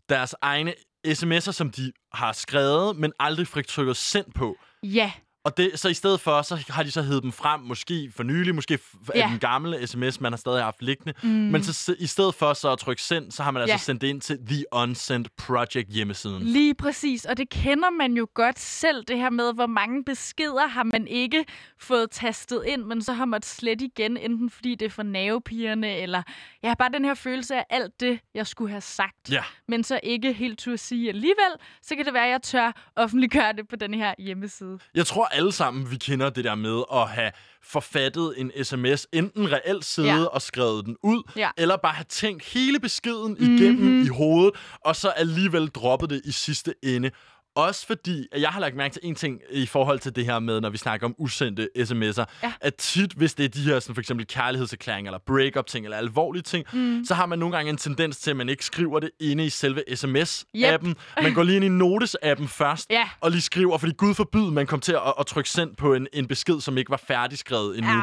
[0.09, 0.73] deres egne
[1.07, 4.55] sms'er, som de har skrevet, men aldrig fik trykket send på.
[4.83, 5.11] Ja,
[5.45, 8.23] Og det, så i stedet for, så har de så hævet dem frem, måske for
[8.23, 8.79] nylig, måske
[9.13, 9.27] af Ja.
[9.31, 11.13] den gamle sms, man har stadig haft liggende.
[11.23, 11.29] Mm.
[11.29, 13.77] Men så, i stedet for så at trykke send, så har man altså Ja.
[13.77, 16.43] sendt det ind til The Unsent Project hjemmesiden.
[16.43, 20.67] Lige præcis, og det kender man jo godt selv, det her med, hvor mange beskeder
[20.67, 21.45] har man ikke
[21.79, 25.97] fået tastet ind, men så har man slet igen, enten fordi det er for nervepigerne,
[25.97, 26.23] eller
[26.63, 29.43] jeg har bare den her følelse af alt det, jeg skulle have sagt, Ja.
[29.67, 33.53] men så ikke helt turde sige alligevel, så kan det være, at jeg tør offentliggøre
[33.53, 34.79] det på den her hjemmeside.
[34.95, 37.31] Jeg tror alle sammen, vi kender det der med at have
[37.63, 40.23] forfattet en sms, enten reelt siddet Ja.
[40.25, 41.49] og skrevet den ud, Ja.
[41.57, 44.03] eller bare have tænkt hele beskeden igennem Mhm.
[44.05, 44.53] i hovedet,
[44.85, 47.11] og så alligevel droppet det i sidste ende.
[47.55, 50.39] Også fordi, at jeg har lagt mærke til en ting i forhold til det her
[50.39, 52.53] med, når vi snakker om usendte sms'er, Ja.
[52.61, 56.43] at tit, hvis det er de her sådan for eksempel kærlighedserklæringer, eller break-up-ting, eller alvorlige
[56.43, 57.05] ting, mm.
[57.05, 59.49] så har man nogle gange en tendens til, at man ikke skriver det inde i
[59.49, 60.93] selve sms-appen.
[61.21, 63.09] Man går lige ind i Notes-appen først, Ja.
[63.21, 66.07] og lige skriver, fordi Gud forbyde, man kom til at, at trykke send på en,
[66.13, 67.91] en besked, som ikke var færdigskrevet endnu.
[67.93, 68.01] Ja.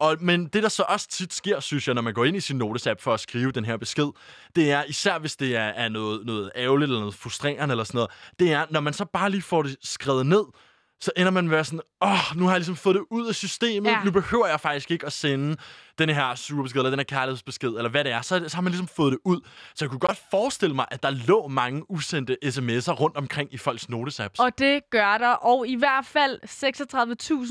[0.00, 2.40] Og, men det, der så også tit sker, synes jeg, når man går ind i
[2.40, 4.06] sin notesapp for at skrive den her besked,
[4.56, 7.98] det er, især hvis det er, er noget, noget ærgerligt eller noget frustrerende eller sådan
[7.98, 10.44] noget, det er, når man så bare lige får det skrevet ned,
[11.00, 13.26] så ender man med at være sådan, åh, nu har jeg ligesom fået det ud
[13.28, 14.04] af systemet, Ja.
[14.04, 15.56] nu behøver jeg faktisk ikke at sende
[15.98, 18.22] den her sure besked, eller den her kærlighedsbesked, eller hvad det er.
[18.22, 19.40] Så, så har man ligesom fået det ud.
[19.74, 23.56] Så jeg kunne godt forestille mig, at der lå mange usendte sms'er rundt omkring i
[23.58, 24.38] folks Notes-apps.
[24.38, 26.38] Og det gør der, og i hvert fald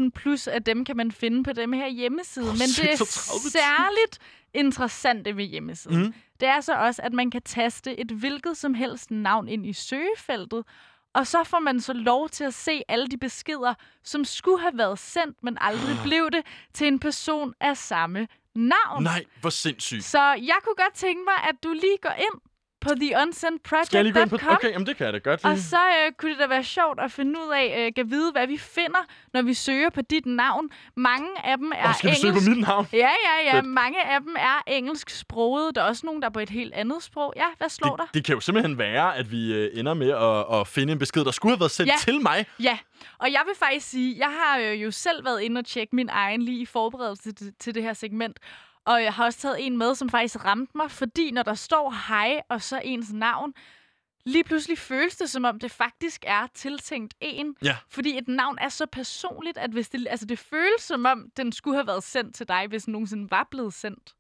[0.04, 2.46] 36.000 plus af dem kan man finde på dem her hjemmeside.
[2.50, 3.50] Åh, Men det er 36.000.
[3.52, 4.20] særligt
[4.54, 6.02] interessante ved hjemmesiden.
[6.04, 6.14] Mm.
[6.40, 9.74] Det er så også, at man kan taste et hvilket som helst navn ind i
[9.74, 10.64] søgefeltet,
[11.14, 14.78] og så får man så lov til at se alle de beskeder, som skulle have
[14.78, 19.04] været sendt, men aldrig blev det, til en person af samme navn.
[19.04, 20.04] Nej, hvor sindssygt.
[20.04, 22.42] Så jeg kunne godt tænke mig, at du lige går ind
[22.82, 22.90] på
[24.30, 24.38] på...
[24.52, 25.52] Okay, jamen det kan jeg da godt lige.
[25.52, 28.32] Og så øh, kunne det da være sjovt at finde ud af, øh, kan vide,
[28.32, 29.00] hvad vi finder,
[29.34, 30.70] når vi søger på dit navn.
[30.96, 32.22] Mange af dem er Og skal vi engelsk.
[32.46, 32.88] søge på mit navn?
[32.94, 33.58] Ja, ja, ja.
[33.58, 33.66] Fedt.
[33.66, 35.76] Mange af dem er engelsk sproget.
[35.76, 37.34] Der er også nogen, der er på et helt andet sprog.
[37.36, 38.08] Ja, hvad slår Det, dig?
[38.14, 41.26] det kan jo simpelthen være, at vi øh, ender med at, at finde en besked,
[41.26, 41.96] der skulle have været sendt Ja.
[42.00, 42.46] til mig.
[42.60, 42.78] Ja,
[43.18, 46.10] og jeg vil faktisk sige, jeg har øh, jo selv været inde og tjekke min
[46.12, 48.40] egen lige i forberedelse til, til det her segment.
[48.90, 52.08] Og jeg har også taget en med, som faktisk ramte mig, fordi når der står
[52.08, 53.54] hej og så ens navn,
[54.26, 57.56] lige pludselig føles det, som om det faktisk er tiltænkt en.
[57.64, 57.78] Ja.
[57.90, 61.52] Fordi et navn er så personligt, at hvis det, altså det føles som om, den
[61.52, 64.14] skulle have været sendt til dig, hvis den nogensinde var blevet sendt.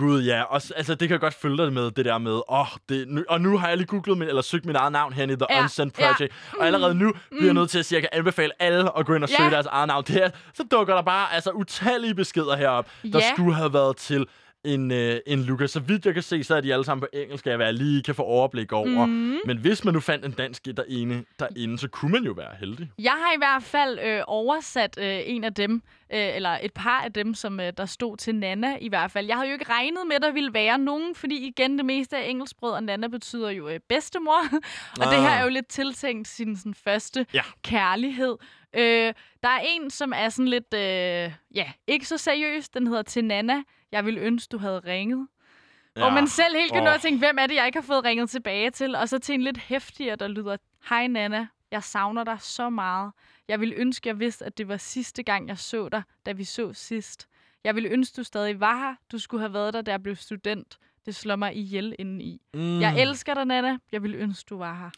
[0.00, 0.42] Gud, ja.
[0.42, 3.24] Og, altså, det kan jeg godt følge dig med, det der med, åh, det, nu,
[3.28, 5.46] og nu har jeg lige googlet min, eller søgt mit eget navn her i The
[5.50, 6.12] Ja, Unsent ja.
[6.12, 6.32] Project.
[6.58, 9.06] Og allerede nu bliver jeg nødt til at sige, at jeg kan anbefale alle at
[9.06, 9.50] gå ind og søge Ja.
[9.54, 10.04] deres eget navn.
[10.06, 13.32] Det er, så dukker der bare altså, utallige beskeder herop, der Ja.
[13.34, 14.26] skulle have været til
[14.64, 15.70] en, øh, en Lucas.
[15.70, 18.02] Så vidt jeg kan se, så er de alle sammen på engelsk, jeg jeg lige
[18.02, 19.06] kan få overblik over.
[19.06, 19.38] Mhm.
[19.46, 22.90] Men hvis man nu fandt en dansk derinde, derinde, så kunne man jo være heldig.
[22.98, 25.82] Jeg har i hvert fald øh, oversat øh, en af dem,
[26.14, 29.26] øh, eller et par af dem, som øh, der stod til Nana i hvert fald.
[29.26, 32.16] Jeg havde jo ikke regnet med, at der ville være nogen, fordi igen, det meste
[32.16, 34.40] er engelsksproget, og Nana betyder jo øh, bedstemor.
[35.00, 35.38] og det her Ah.
[35.40, 37.42] er jo lidt tiltænkt sin sådan, første Ja.
[37.62, 38.36] kærlighed.
[38.74, 42.68] Øh, der er en, som er sådan lidt, øh, ja, ikke så seriøs.
[42.68, 43.62] Den hedder til Nana.
[43.92, 45.28] Jeg ville ønske, du havde ringet.
[45.96, 46.04] Ja.
[46.04, 46.94] Og man selv helt kan nå Åh.
[46.94, 48.94] at tænke, hvem er det, jeg ikke har fået ringet tilbage til?
[48.94, 50.56] Og så til en lidt hæftigere, der lyder,
[50.88, 53.12] Hej Nana, jeg savner dig så meget.
[53.48, 56.44] Jeg ville ønske, jeg vidste, at det var sidste gang, jeg så dig, da vi
[56.44, 57.28] så sidst.
[57.64, 58.94] Jeg ville ønske, du stadig var her.
[59.12, 60.78] Du skulle have været der, da jeg blev student.
[61.06, 62.40] Det slår mig ihjel indeni.
[62.54, 62.80] Mm.
[62.80, 63.78] Jeg elsker dig, Nana.
[63.92, 64.90] Jeg ville ønske, du var her.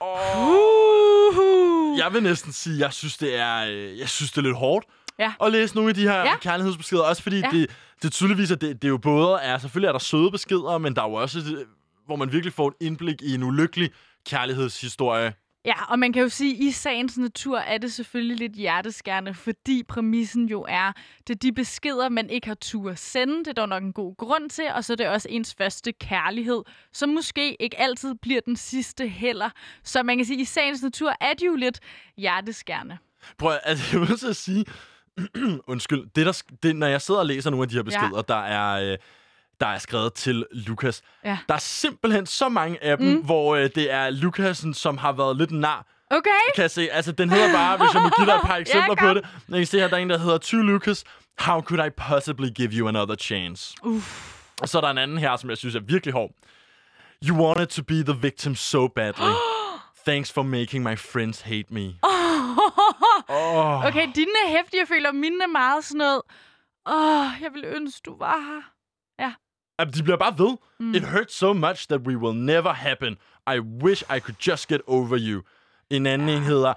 [0.00, 1.59] Uh.
[1.98, 4.86] Jeg vil næsten sige, jeg synes, det er, øh, jeg synes, det er lidt hårdt
[5.18, 5.32] Ja.
[5.42, 6.36] at læse nogle af de her Ja.
[6.36, 7.02] kærlighedsbeskeder.
[7.02, 7.48] Også fordi Ja.
[7.52, 7.70] det,
[8.02, 10.96] det tydeligvis, at det, det er jo både er, selvfølgelig er der søde beskeder, men
[10.96, 11.66] der er jo også, øh,
[12.06, 13.90] hvor man virkelig får et indblik i en ulykkelig
[14.26, 15.32] kærlighedshistorie.
[15.64, 19.34] Ja, og man kan jo sige, at i sagens natur er det selvfølgelig lidt hjerteskærende,
[19.34, 20.92] fordi præmissen jo er,
[21.26, 23.38] det er de beskeder, man ikke har tur sende.
[23.38, 25.92] Det er dog nok en god grund til, og så er det også ens første
[25.92, 29.50] kærlighed, som måske ikke altid bliver den sidste heller.
[29.84, 31.80] Så man kan sige, at i sagens natur er det jo lidt
[32.16, 32.98] hjerteskærende.
[33.38, 34.64] Prøv at- altså, jeg til at sige,
[35.72, 38.22] undskyld, det der, det, når jeg sidder og læser nogle af de her beskeder, ja.
[38.28, 38.92] der er...
[38.92, 38.98] Øh,
[39.60, 41.02] der er skrevet til Lukas.
[41.24, 41.38] Ja.
[41.48, 43.20] Der er simpelthen så mange af dem, mm.
[43.24, 46.30] hvor øh, det er Lukasen, som har været lidt nar Okay?
[46.54, 46.88] kan jeg se.
[46.92, 49.08] Altså, den hedder bare, hvis jeg må give dig et par eksempler kom.
[49.08, 49.26] på det.
[49.48, 51.04] Jeg kan se her, der er en, der hedder To Lucas.
[51.38, 53.74] How could I possibly give you another chance?
[53.82, 54.36] Uff.
[54.62, 56.30] Og så er der en anden her, som jeg synes er virkelig hård.
[57.28, 59.32] You wanted to be the victim so badly.
[60.06, 61.94] Thanks for making my friends hate me.
[63.32, 63.84] Oh.
[63.86, 66.22] Okay, dine er hæftige, jeg føler, mine er meget sådan noget.
[66.86, 68.62] Åh, oh, jeg vil ønske, du var her.
[69.80, 70.56] Jamen, de bliver bare ved.
[70.80, 70.94] Mm.
[70.94, 73.16] It hurts so much that we will never happen.
[73.54, 75.42] I wish I could just get over you.
[75.90, 76.74] En anden en hedder,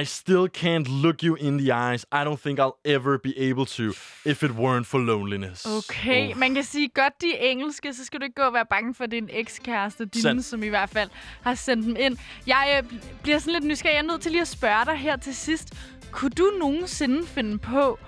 [0.00, 2.02] I still can't look you in the eyes.
[2.12, 3.82] I don't think I'll ever be able to
[4.30, 5.66] if it weren't for loneliness.
[5.66, 6.38] Okay, Oh.
[6.38, 9.04] man kan sige godt de engelske, så skal du ikke gå og være bange for,
[9.04, 10.44] at det er en ekskæreste, din, Sandt.
[10.44, 11.10] som i hvert fald
[11.42, 12.16] har sendt dem ind.
[12.46, 13.94] Jeg øh, bliver sådan lidt nysgerrig.
[13.94, 15.74] Jeg er nødt til lige at spørge dig her til sidst.
[16.10, 17.98] Kunne du nogensinde finde på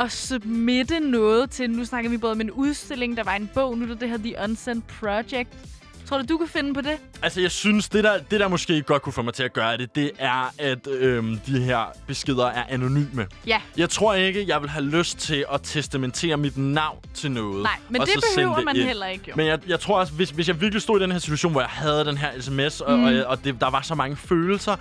[0.00, 3.78] at submitte noget til, nu snakker vi både om en udstilling, der var en bog,
[3.78, 5.48] nu er det det her The Unsent Project.
[6.08, 6.96] Tror du, du kan finde på det?
[7.22, 9.76] Altså, jeg synes, det der, det der måske godt kunne få mig til at gøre
[9.76, 13.26] det, det er, at øhm, de her beskeder er anonyme.
[13.46, 13.60] Ja.
[13.76, 17.62] Jeg tror ikke, jeg vil have lyst til at testamentere mit navn til noget.
[17.62, 18.84] Nej, men det behøver man ind.
[18.84, 19.32] heller ikke, jo.
[19.36, 21.60] Men jeg, jeg tror også, hvis, hvis jeg virkelig stod i den her situation, hvor
[21.60, 23.04] jeg havde den her sms, og, Mm.
[23.04, 24.76] og, og det, der var så mange følelser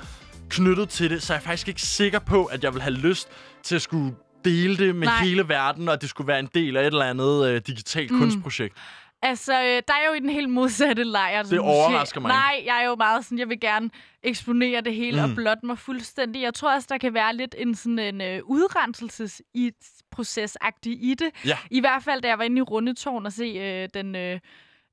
[0.49, 3.27] knyttet til det, så er jeg faktisk ikke sikker på, at jeg vil have lyst
[3.63, 4.13] til at skulle
[4.45, 5.23] dele det med Nej.
[5.23, 8.19] hele verden, og det skulle være en del af et eller andet øh, digitalt Mm.
[8.19, 8.77] kunstprojekt.
[9.21, 11.43] Altså, øh, der er jo i den helt modsatte lejr.
[11.43, 12.29] Det overrasker mig.
[12.29, 13.89] Nej, jeg er jo meget sådan, jeg vil gerne
[14.23, 15.25] eksponere det hele.
[15.25, 15.29] Mm.
[15.31, 16.41] og blotte mig fuldstændig.
[16.41, 21.29] Jeg tror også, der kan være lidt en sådan en øh, udrenselsesproces-agtig i det.
[21.45, 21.57] Ja.
[21.71, 24.39] I hvert fald, da jeg var inde i Rundetårn og se øh, den øh,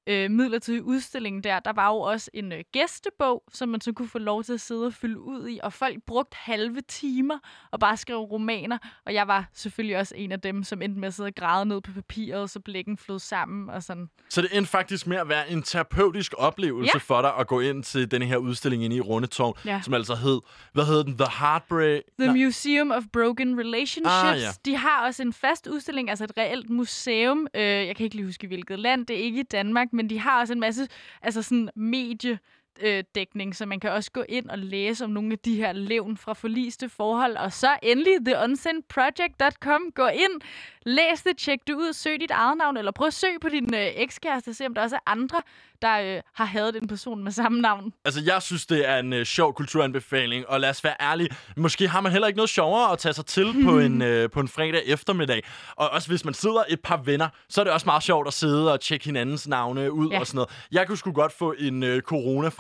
[0.06, 4.08] øh, midlertidige udstilling der, der var jo også en øh, gæstebog, som man så kunne
[4.08, 5.58] få lov til at sidde og fylde ud i.
[5.62, 7.38] Og folk brugte halve timer
[7.70, 8.78] og bare skrev romaner.
[9.06, 11.66] Og jeg var selvfølgelig også en af dem, som endte med at sidde og græde
[11.66, 14.08] ned på papiret, så blækken flød sammen og sådan.
[14.30, 16.98] Så det endte faktisk med at være en terapeutisk oplevelse Ja.
[16.98, 19.80] for dig at gå ind til denne her udstilling inde i Rundetårn, Ja.
[19.84, 20.40] som altså hed,
[20.72, 21.18] hvad hed den?
[21.18, 22.02] The Heartbreak?
[22.20, 22.36] The Nej.
[22.44, 24.06] Museum of Broken Relationships.
[24.24, 24.48] Ah, ja.
[24.64, 27.46] De har også en fast udstilling, altså et reelt museum.
[27.54, 29.06] Øh, jeg kan ikke lige huske, hvilket land.
[29.06, 30.88] Det er ikke i Danmark, men de har også en masse
[31.22, 32.38] altså sådan medie
[32.80, 35.72] øh, dækning, så man kan også gå ind og læse om nogle af de her
[35.72, 37.36] levn fra forliste forhold.
[37.36, 39.80] Og så endelig theunsendproject.com.
[39.94, 40.40] Gå ind,
[40.86, 43.74] læs det, tjek det ud, søg dit eget navn, eller prøv at søg på din
[43.74, 45.42] øh, ekskæreste, se om der også er andre,
[45.82, 47.92] der øh, har hadet en person med samme navn.
[48.04, 51.88] Altså, jeg synes, det er en øh, sjov kulturanbefaling, og lad os være ærlige, måske
[51.88, 54.48] har man heller ikke noget sjovere at tage sig til på, en, øh, på en
[54.48, 55.42] fredag eftermiddag.
[55.76, 58.34] Og også hvis man sidder et par venner, så er det også meget sjovt at
[58.34, 60.20] sidde og tjekke hinandens navne ud Ja.
[60.20, 60.50] og sådan noget.
[60.72, 62.02] Jeg kunne sgu godt få en øh,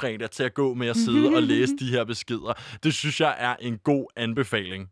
[0.04, 2.52] corona-fredag til at gå med at sidde og læse de her beskeder.
[2.82, 4.88] Det synes jeg er en god anbefaling.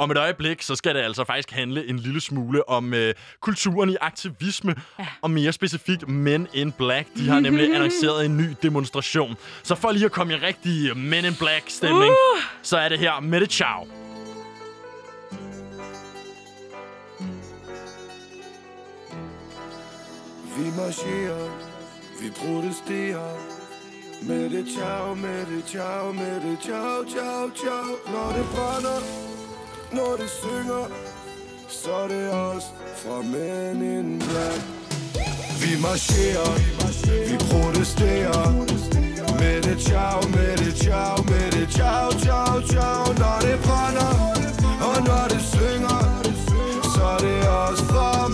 [0.00, 3.90] Om et øjeblik, så skal det altså faktisk handle en lille smule om øh, kulturen
[3.90, 5.06] i aktivisme, ja.
[5.22, 7.08] og mere specifikt Men in Black.
[7.16, 9.36] De har nemlig annonceret en ny demonstration.
[9.62, 12.42] Så for lige at komme i rigtig Men in Black-stemning, uh!
[12.62, 14.07] så er det her Mette Chow.
[20.58, 21.50] Vi marcherer,
[22.20, 23.34] vi protesterer.
[24.22, 27.88] Med det ciao, med det ciao, med det ciao, ciao, ciao.
[28.14, 29.00] Når det brænder,
[29.92, 30.84] når det synger,
[31.68, 32.64] så er det os
[32.96, 34.62] fra Men in Black.
[35.62, 36.54] Vi marcherer,
[37.28, 38.50] vi protesterer.
[39.40, 43.04] Med det ciao, med det ciao, med det ciao, ciao, ciao.
[43.22, 44.10] Når det brænder,
[44.88, 46.00] og når det synger,
[46.94, 48.28] så er det os fra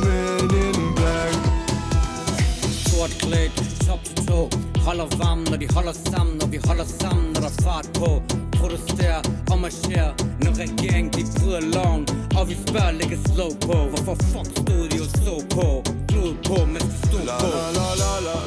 [3.05, 3.55] Sort klædt,
[3.87, 4.51] top til to
[4.87, 8.11] Holder varmen, når de holder sammen Når vi holder sammen, når der er fart på.
[8.59, 10.13] Protesterer og marcherer
[10.45, 12.03] Når regeringen de bryder loven.
[12.39, 13.77] Og vi spørger lægge slow på.
[13.93, 15.67] Hvorfor fuck stod de og så på?
[16.09, 17.49] Blod på, mens de stod på.
[17.61, 18.39] La la la la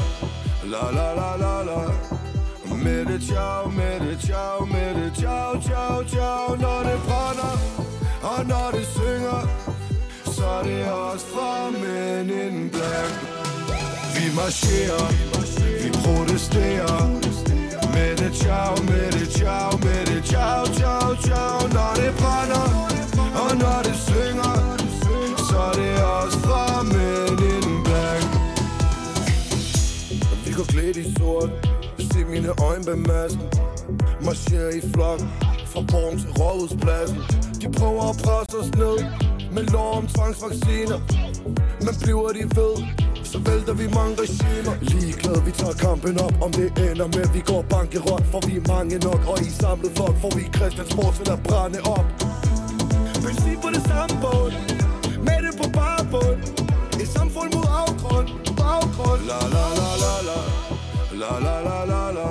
[0.73, 0.83] La.
[0.97, 1.79] La la la la
[2.83, 7.55] Med det ciao, med det ciao, med det ciao, ciao, ciao Når det brænder,
[8.31, 9.41] og når det synger
[10.35, 13.36] Så er det også fra Men in Black
[14.37, 15.07] marcherer,
[15.83, 17.01] vi protesterer.
[17.93, 22.65] Med det ciao, med det ciao, med det ciao, ciao, ciao Når det brænder,
[23.41, 24.55] og når det synger
[25.47, 28.23] Så er det os fra Men in Black.
[30.45, 31.49] Vi går klædt i sort.
[32.11, 33.29] Se mine øjne bag
[34.25, 35.19] Marcherer i flok.
[35.71, 37.21] Fra borgen til rådhuspladsen.
[37.61, 38.97] De prøver at presse os ned
[39.51, 40.99] Med lov om tvangsvacciner.
[41.85, 43.06] Men bliver de ved?
[43.31, 44.73] Så vælter vi mange regimer.
[44.91, 46.35] Ligeglad, vi tager kampen op.
[46.45, 48.25] Om det ender med vi går bankerot.
[48.31, 51.79] For vi er mange nok Og i samlet flok For vi Christiansborg til at brænde
[51.97, 52.07] op.
[53.23, 54.51] Benzin på det samme båd
[55.27, 56.39] Med det på bare bund
[57.01, 58.27] Et samfund mod afgrund.
[58.61, 59.21] Baggrund.
[59.31, 60.39] La la la la la.
[61.21, 62.29] La la la la la.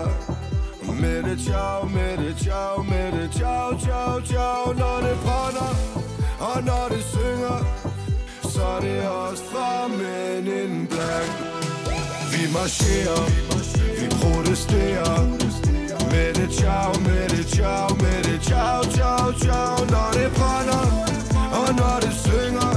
[1.02, 5.70] Med det ciao, med det ciao, med det ciao, ciao, ciao Når det brænder
[6.48, 7.85] Og når det synger
[8.66, 11.30] var er det os fra Men in Black.
[12.32, 13.24] Vi marcherer,
[14.00, 15.20] vi protesterer.
[16.12, 20.84] Med det ciao, med det ciao, med det ciao, ciao, ciao Når det brænder,
[21.58, 22.74] og når det synger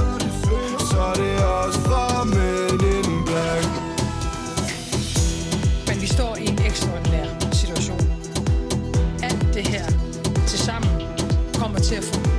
[0.90, 3.66] Så er det os fra Men in Black.
[5.88, 8.00] Men vi står i en ekstraordinær situation.
[9.22, 9.86] Alt det her
[10.46, 10.92] til sammen
[11.54, 12.29] kommer til at få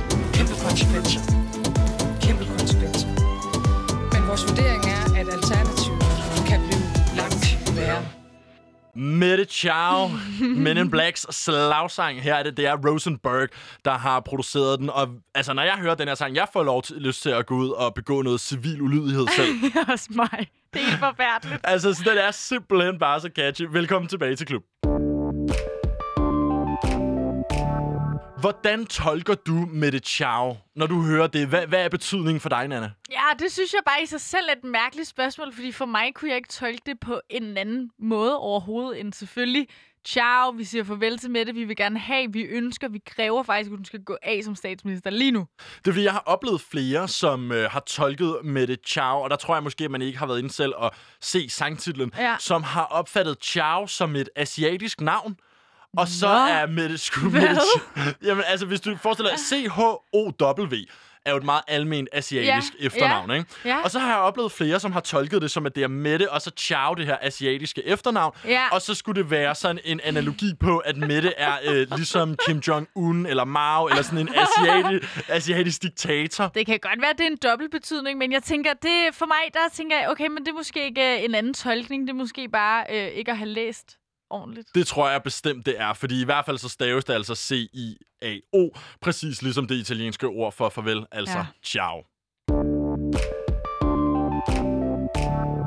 [8.96, 10.08] Mette Chow,
[10.56, 12.22] Men in Blacks slagsang.
[12.22, 13.48] Her er det, det er Rosenberg,
[13.84, 14.90] der har produceret den.
[14.90, 17.46] Og altså, når jeg hører den her sang, jeg får lov til, lyst til at
[17.46, 19.54] gå ud og begå noget civil ulydighed selv.
[19.92, 20.48] Også mig.
[20.74, 21.60] Det er helt forfærdeligt.
[21.64, 23.62] altså, så den er simpelthen bare så catchy.
[23.72, 24.62] Velkommen tilbage til klub.
[28.42, 31.46] Hvordan tolker du Mette Chow, når du hører det?
[31.48, 32.90] Hvad, hvad er betydningen for dig, Nana?
[33.10, 36.14] Ja, det synes jeg bare i sig selv er et mærkeligt spørgsmål, fordi for mig
[36.14, 39.66] kunne jeg ikke tolke det på en anden måde overhovedet, end selvfølgelig,
[40.06, 43.70] ciao, vi siger farvel til Mette, vi vil gerne have, vi ønsker, vi kræver faktisk,
[43.70, 45.46] at hun skal gå af som statsminister lige nu.
[45.78, 49.36] Det er fordi, jeg har oplevet flere, som øh, har tolket Mette Chow, og der
[49.36, 50.90] tror jeg måske, at man ikke har været inde selv og
[51.20, 52.36] se sangtitlen, Ja.
[52.38, 55.36] som har opfattet Chow som et asiatisk navn.
[55.96, 56.32] Og så Nå.
[56.34, 60.76] er Mette Ch- Jamen, altså, hvis du forestiller dig, C-H-O-W
[61.26, 63.50] er jo et meget alment asiatisk Ja, efternavn, ja, ikke?
[63.64, 63.82] ja.
[63.84, 66.30] Og så har jeg oplevet flere, som har tolket det som, at det er Mette,
[66.30, 68.34] og så Chow, det her asiatiske efternavn.
[68.44, 68.62] Ja.
[68.72, 72.58] Og så skulle det være sådan en analogi på, at Mette er øh, ligesom Kim
[72.68, 76.48] Jong-un eller Mao, eller sådan en asiati, asiatisk diktator.
[76.48, 79.26] Det kan godt være, at det er en dobbelt betydning, men jeg tænker, det for
[79.26, 82.10] mig, der tænker jeg, okay, men det er måske ikke øh, en anden tolkning, det
[82.10, 83.96] er måske bare øh, ikke at have læst
[84.32, 84.68] ordentligt.
[84.74, 88.68] Det tror jeg bestemt, det er, fordi i hvert fald så staves det altså C-I-A-O,
[89.00, 91.46] præcis ligesom det italienske ord for farvel, altså ja.
[91.64, 92.02] Ciao.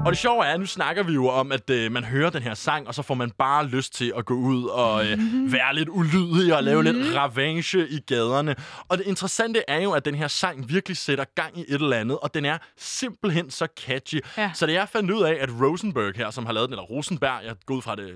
[0.06, 2.42] Og det sjove er, at nu snakker vi jo om, at øh, man hører den
[2.42, 5.18] her sang, og så får man bare lyst til at gå ud og øh,
[5.58, 8.56] være lidt ulydig og lave lidt ravage i gaderne.
[8.88, 11.98] Og det interessante er jo, at den her sang virkelig sætter gang i et eller
[11.98, 14.22] andet, og den er simpelthen så catchy.
[14.38, 14.52] Ja.
[14.54, 17.46] Så det er fandt ud af, at Rosenberg her, som har lavet den, eller Rosenberg,
[17.46, 18.14] jeg går ud fra det...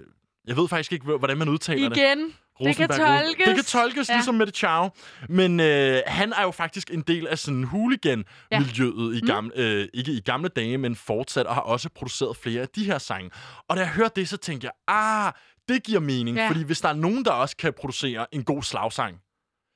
[0.50, 1.98] Jeg ved faktisk ikke, hvordan man udtaler det.
[1.98, 2.34] Igen,
[2.64, 3.46] det kan tolkes.
[3.46, 4.14] Det kan tolkes, ja.
[4.14, 4.18] Ja.
[4.18, 4.90] ligesom med det Chow.
[5.30, 10.12] Men øh, han er jo faktisk en del af sådan hooligan-miljøet, i gamle, øh, ikke
[10.12, 13.32] i gamle dage, men fortsat, og har også produceret flere af de her sange.
[13.68, 15.34] Og da jeg hørte det, så tænkte jeg, ah,
[15.70, 16.38] det giver mening.
[16.38, 16.48] Ja.
[16.48, 19.18] Fordi hvis der er nogen, der også kan producere en god slagsang,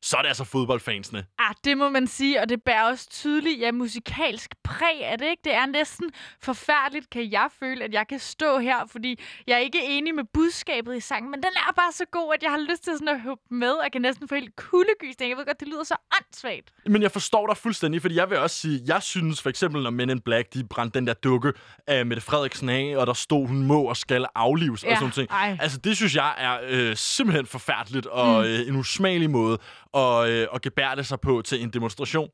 [0.04, 1.26] så er det altså fodboldfansene.
[1.39, 5.26] Ah, det må man sige, og det bærer også tydeligt, ja, musikalsk præg af det,
[5.30, 5.41] ikke?
[5.43, 9.58] Det er næsten forfærdeligt, kan jeg føle, at jeg kan stå her, fordi jeg er
[9.60, 12.58] ikke enig med budskabet i sangen, men den er bare så god, at jeg har
[12.70, 15.30] lyst til sådan at hoppe med, og kan næsten få helt kuldegysning.
[15.30, 16.72] Jeg ved godt, det lyder så åndssvagt.
[16.86, 19.89] Men jeg forstår dig fuldstændig, fordi jeg vil også sige, jeg synes for eksempel, når
[19.89, 21.54] Men in Black, de brændte den der dukke
[21.88, 25.12] af Mette Frederiksen af, og der stod, hun må og skal aflives og Ja, sådan
[25.12, 25.28] ting.
[25.32, 25.58] ej.
[25.62, 28.47] Altså, det synes jeg er øh, simpelthen forfærdeligt og mm.
[28.47, 29.58] øh, en usmagelig måde
[29.94, 32.30] at, øh, at gebærde sig på til en demonstration.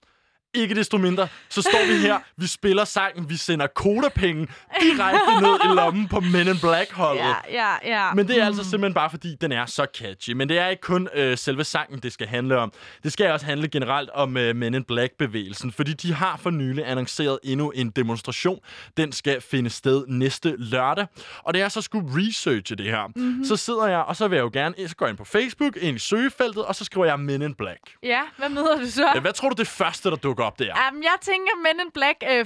[0.53, 4.47] Ikke desto mindre, så står vi her, vi spiller sangen, vi sender kodapenge
[4.81, 7.21] direkte ned i lommen på Men in Black-holdet.
[7.21, 8.13] Ja, ja, ja.
[8.13, 10.31] Men det er altså simpelthen bare, fordi den er så catchy.
[10.31, 12.71] Men det er ikke kun øh, selve sangen, det skal handle om.
[13.03, 16.89] Det skal også handle generelt om øh, Men in Black-bevægelsen, fordi de har for nylig
[16.89, 18.59] annonceret endnu en demonstration.
[18.97, 21.07] Den skal finde sted næste lørdag.
[21.43, 23.07] Og det er så skulle researche det her.
[23.07, 23.45] Mm-hmm.
[23.45, 25.77] Så sidder jeg, og så vil jeg jo gerne, så går jeg ind på Facebook,
[25.81, 27.79] ind i søgefeltet, og så skriver jeg Men in Black.
[28.03, 29.11] Ja, hvad møder du så?
[29.15, 31.91] Ja, hvad tror du det første, der dukker op, det Jamen, jeg tænker Men in
[31.91, 32.45] Black uh,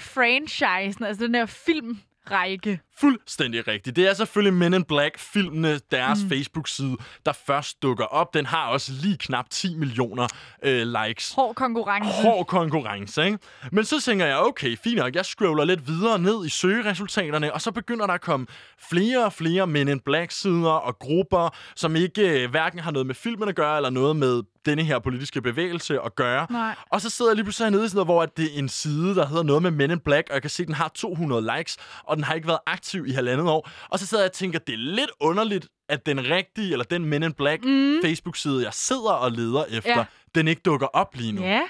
[1.05, 2.79] altså den her filmrække.
[2.99, 3.95] Fuldstændig rigtigt.
[3.95, 6.29] Det er selvfølgelig Men in Black-filmene, deres mm.
[6.29, 8.33] Facebook-side, der først dukker op.
[8.33, 10.27] Den har også lige knap 10 millioner
[10.63, 11.33] øh, likes.
[11.33, 12.21] Hård konkurrence.
[12.21, 13.37] Hård konkurrence, ikke?
[13.71, 17.61] Men så tænker jeg, okay, fint nok, jeg scroller lidt videre ned i søgeresultaterne, og
[17.61, 18.47] så begynder der at komme
[18.89, 23.15] flere og flere Men in Black-sider og grupper, som ikke øh, hverken har noget med
[23.15, 26.47] filmen at gøre, eller noget med denne her politiske bevægelse at gøre.
[26.49, 26.75] Nej.
[26.89, 29.15] Og så sidder jeg lige pludselig nede i sådan noget, hvor det er en side,
[29.15, 31.57] der hedder noget med Men in Black, og jeg kan se, at den har 200
[31.57, 33.69] likes, og den har ikke været aktiv i halvandet år.
[33.89, 37.05] Og så sidder jeg og tænker, det er lidt underligt, at den rigtige, eller den
[37.05, 37.97] Men in Black mm.
[38.03, 40.05] Facebook-side, jeg sidder og leder efter, Ja.
[40.35, 41.41] den ikke dukker op lige nu.
[41.41, 41.61] Ja,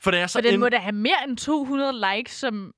[0.00, 0.60] For det er så for den en...
[0.60, 2.72] må da have mere end 200 likes, som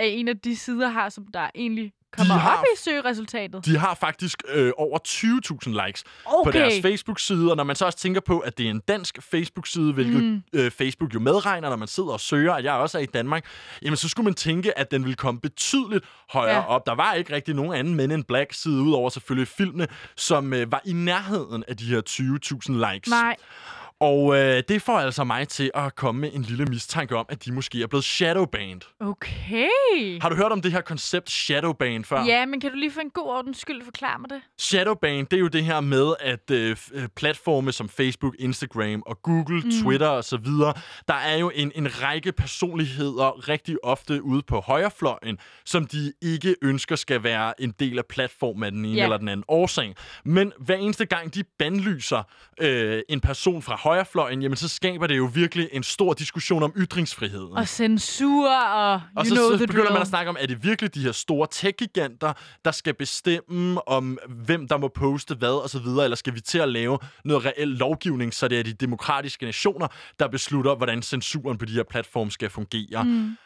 [0.00, 3.64] en af de sider har, som der egentlig kommer De har- op i søgeresultatet.
[3.64, 6.08] De har faktisk øh, over 20.000 likes på
[6.48, 6.58] Okay.
[6.60, 9.92] deres Facebook-side, og når man så også tænker på, at det er en dansk Facebook-side,
[9.92, 10.42] hvilket mm.
[10.52, 13.44] øh, Facebook jo medregner, når man sidder og søger, at jeg også er i Danmark,
[13.82, 16.56] jamen så skulle man tænke, at den ville komme betydeligt højere.
[16.56, 16.66] Ja.
[16.68, 16.86] op.
[16.86, 19.86] Der var ikke rigtig nogen anden Men in Black-side, udover selvfølgelig filmene,
[20.16, 22.00] som øh, var i nærheden af de her
[22.88, 23.10] 20.000 likes.
[23.10, 23.36] Nej.
[24.00, 27.44] Og øh, det får altså mig til at komme med en lille mistanke om, at
[27.44, 28.80] de måske er blevet shadowbanned.
[29.00, 30.20] Okay.
[30.22, 32.24] Har du hørt om det her koncept shadowban før?
[32.24, 34.40] Ja, men kan du lige for en god ordens skyld forklare mig det?
[34.58, 39.22] Shadowban, det er jo det her med, at øh, øh, platforme som Facebook, Instagram og
[39.22, 39.70] Google, mm.
[39.82, 40.46] Twitter osv.,
[41.08, 46.56] der er jo en, en række personligheder rigtig ofte ude på højrefløjen, som de ikke
[46.62, 49.04] ønsker skal være en del af platformen af den ene Ja.
[49.04, 49.94] eller den anden årsag.
[50.24, 52.22] Men hver eneste gang de bandlyser
[52.60, 56.72] øh, en person fra højrefløjen, jamen så skaber det jo virkelig en stor diskussion om
[56.76, 57.52] ytringsfriheden.
[57.52, 59.92] Og censur og you Og så, know så begynder drill.
[59.92, 62.32] man at snakke om, er det virkelig de her store tech-giganter,
[62.64, 66.40] der skal bestemme om, hvem der må poste hvad og så videre, eller skal vi
[66.40, 71.02] til at lave noget reel lovgivning, så det er de demokratiske nationer, der beslutter, hvordan
[71.02, 73.04] censuren på de her platforme skal fungere.
[73.04, 73.36] Mm.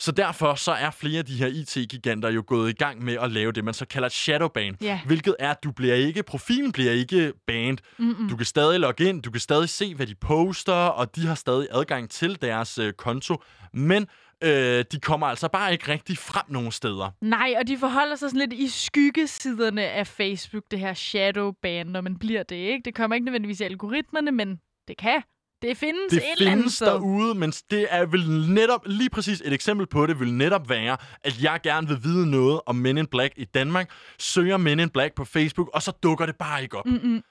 [0.00, 3.30] Så derfor så er flere af de her IT-giganter jo gået i gang med at
[3.30, 4.76] lave det, man så kalder et shadowban.
[4.80, 5.00] Ja.
[5.06, 7.78] Hvilket er, at du bliver ikke, profilen bliver ikke banned.
[7.98, 8.28] Mm-mm.
[8.28, 11.34] Du kan stadig logge ind, du kan stadig se, hvad de poster, og de har
[11.34, 13.42] stadig adgang til deres øh, konto.
[13.72, 14.06] Men
[14.44, 17.10] øh, de kommer altså bare ikke rigtig frem nogen steder.
[17.20, 22.00] Nej, og de forholder sig sådan lidt i skyggesiderne af Facebook, det her shadowban, når
[22.00, 22.82] man bliver det, ikke?
[22.84, 25.22] Det kommer ikke nødvendigvis i algoritmerne, men det kan.
[25.68, 26.86] Det findes Det et eller andet findes sted.
[26.86, 30.96] derude, men det er vel netop, lige præcis et eksempel på det, vil netop være,
[31.24, 34.88] at jeg gerne vil vide noget om Men in Black i Danmark, søger Men in
[34.90, 36.86] Black på Facebook, og så dukker det bare ikke op.
[36.86, 37.22] Mm-mm.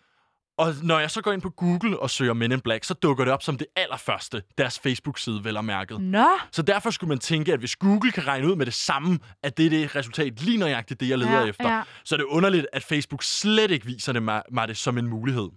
[0.57, 3.23] Og når jeg så går ind på Google og søger Men in Black, så dukker
[3.25, 6.01] det op som det allerførste, deres Facebook-side vel er mærket.
[6.01, 9.19] Nå, Så derfor skulle man tænke, at hvis Google kan regne ud med det samme,
[9.43, 11.81] at det er det resultat lige nøjagtigt det, jeg leder Ja, efter, ja.
[12.03, 15.07] så er det underligt, at Facebook slet ikke viser det mig, mig det som en
[15.07, 15.49] mulighed.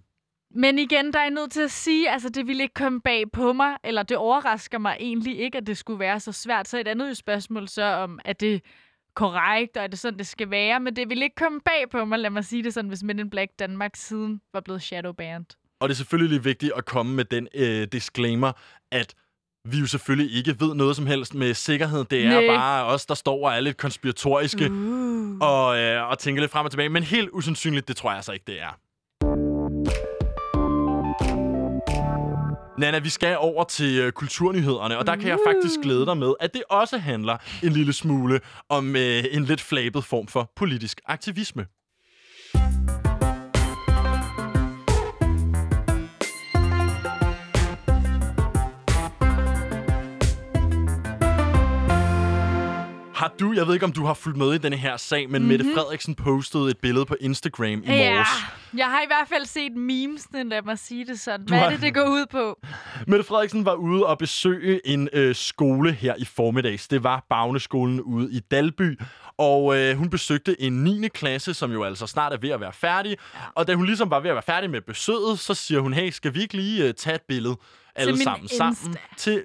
[0.55, 3.31] Men igen, der er jeg nødt til at sige, altså det ville ikke komme bag
[3.31, 6.67] på mig, eller det overrasker mig egentlig ikke, at det skulle være så svært.
[6.67, 8.61] Så et andet spørgsmål så om, at det
[9.15, 12.05] korrekt, og er det sådan, det skal være, men det ville ikke komme bag på
[12.05, 15.45] mig, lad mig sige det sådan, hvis Men in Black Danmark siden var blevet shadowbanned.
[15.79, 18.51] Og det er selvfølgelig vigtigt at komme med den øh, disclaimer,
[18.91, 19.15] at
[19.65, 22.05] vi jo selvfølgelig ikke ved noget som helst med sikkerhed.
[22.05, 22.47] Det er Nej.
[22.47, 25.37] bare os, der står og er lidt konspiratoriske Uh.
[25.41, 26.89] og, øh, og tænker lidt frem og tilbage.
[26.89, 28.79] Men helt usandsynligt, det tror jeg altså ikke, det er.
[32.79, 36.33] Nana, vi skal over til øh, kulturnyhederne, og der kan jeg faktisk glæde dig med,
[36.39, 41.01] at det også handler en lille smule om øh, en lidt flabet form for politisk
[41.05, 41.65] aktivisme.
[53.19, 55.41] Har du, jeg ved ikke, om du har fulgt med i denne her sag, men
[55.41, 55.47] mm-hmm.
[55.47, 58.27] Mette Frederiksen postede et billede på Instagram i Ja, morges.
[58.77, 61.45] jeg har i hvert fald set memesene, lad mig sige det sådan.
[61.47, 62.59] Hvad har- er det, det går ud på?
[63.07, 66.87] Mette Frederiksen var ude og besøge en øh, skole her i formiddags.
[66.87, 68.99] Det var Bagneskolen ude i Dalby.
[69.37, 71.07] Og øh, hun besøgte en 9.
[71.07, 73.11] klasse, som jo altså snart er ved at være færdig.
[73.33, 73.39] Ja.
[73.55, 76.09] Og da hun ligesom var ved at være færdig med besøget, så siger hun, hey,
[76.11, 77.57] skal vi ikke lige øh, tage et billede
[77.95, 78.57] alle sammen Insta.
[78.57, 78.95] sammen?
[79.17, 79.43] Til,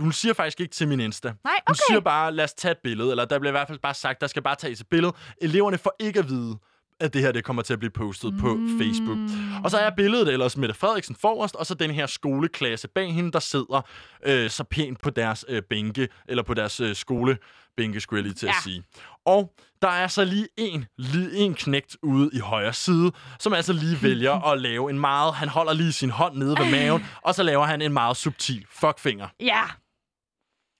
[0.00, 1.28] hun siger faktisk ikke til min Insta.
[1.28, 1.80] Nej, Hun okay.
[1.88, 3.10] siger bare, lad os tage et billede.
[3.10, 5.12] Eller der bliver i hvert fald bare sagt, der skal bare tages et billede.
[5.42, 6.58] Eleverne får ikke at vide,
[7.00, 8.40] at det her det kommer til at blive postet mm.
[8.40, 9.18] på Facebook.
[9.64, 13.32] Og så er billedet ellers Mette Frederiksen forrest, og så den her skoleklasse bag hende,
[13.32, 13.86] der sidder
[14.26, 18.34] øh, så pænt på deres øh, bænke, eller på deres øh, skolebænke, skulle jeg lige
[18.34, 18.46] til.
[18.46, 18.52] Ja.
[18.52, 18.82] at sige.
[19.26, 23.72] Og der er så lige en, lige en knægt ude i højre side, som altså
[23.72, 25.34] lige vælger at lave en meget...
[25.34, 28.66] Han holder lige sin hånd nede ved maven, og så laver han en meget subtil
[28.70, 29.28] fuckfinger.
[29.40, 29.62] Ja.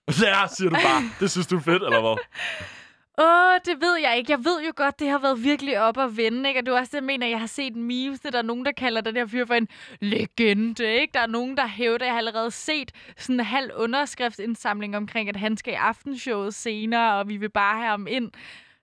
[0.23, 1.03] Ja, siger du bare.
[1.21, 2.17] Det synes du er fedt, eller hvad?
[3.19, 4.33] Åh, det ved jeg ikke.
[4.33, 6.61] Jeg ved jo godt, det har været virkelig op at vende, ikke?
[6.61, 9.01] Og er også det, jeg mener, jeg har set memes, der er nogen, der kalder
[9.01, 9.69] den her fyr for en
[10.01, 11.11] legende, ikke?
[11.15, 15.37] Der er nogen, der hævder, jeg har allerede set sådan en halv underskriftsindsamling omkring, at
[15.37, 18.31] han skal i aftenshowet senere, og vi vil bare have ham ind.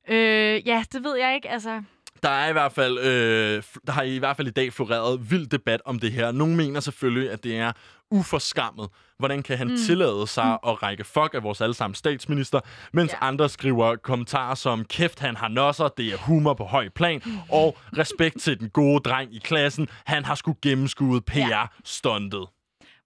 [0.10, 1.84] Øh, ja, det ved jeg ikke, altså.
[2.24, 5.48] Der er i hvert fald, øh, der har i hvert fald i dag floreret vild
[5.48, 6.32] debat om det her.
[6.32, 7.72] Nogle mener selvfølgelig, at det er
[8.12, 8.90] uforskammet.
[9.20, 9.78] Hvordan kan han mm.
[9.78, 10.70] tillade sig mm.
[10.70, 12.60] at række fuck af vores allesammen statsminister,
[12.94, 13.18] mens ja.
[13.28, 17.78] andre skriver kommentarer som, kæft, han har nosser, det er humor på høj plan, og
[17.98, 22.48] respekt til den gode dreng i klassen, han har sgu gennemskuet PR-stuntet.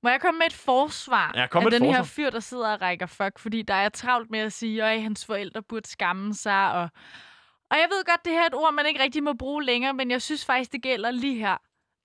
[0.04, 2.04] Må jeg komme med et forsvar Ja, kom af den her forsvar.
[2.04, 3.40] fyr, der sidder og rækker fuck?
[3.40, 6.72] Fordi der er travlt med at sige, at hans forældre burde skamme sig.
[6.72, 6.90] Og,
[7.72, 9.94] og jeg ved godt, det her er et ord, man ikke rigtig må bruge længere,
[9.94, 11.58] men jeg synes faktisk, det gælder lige her.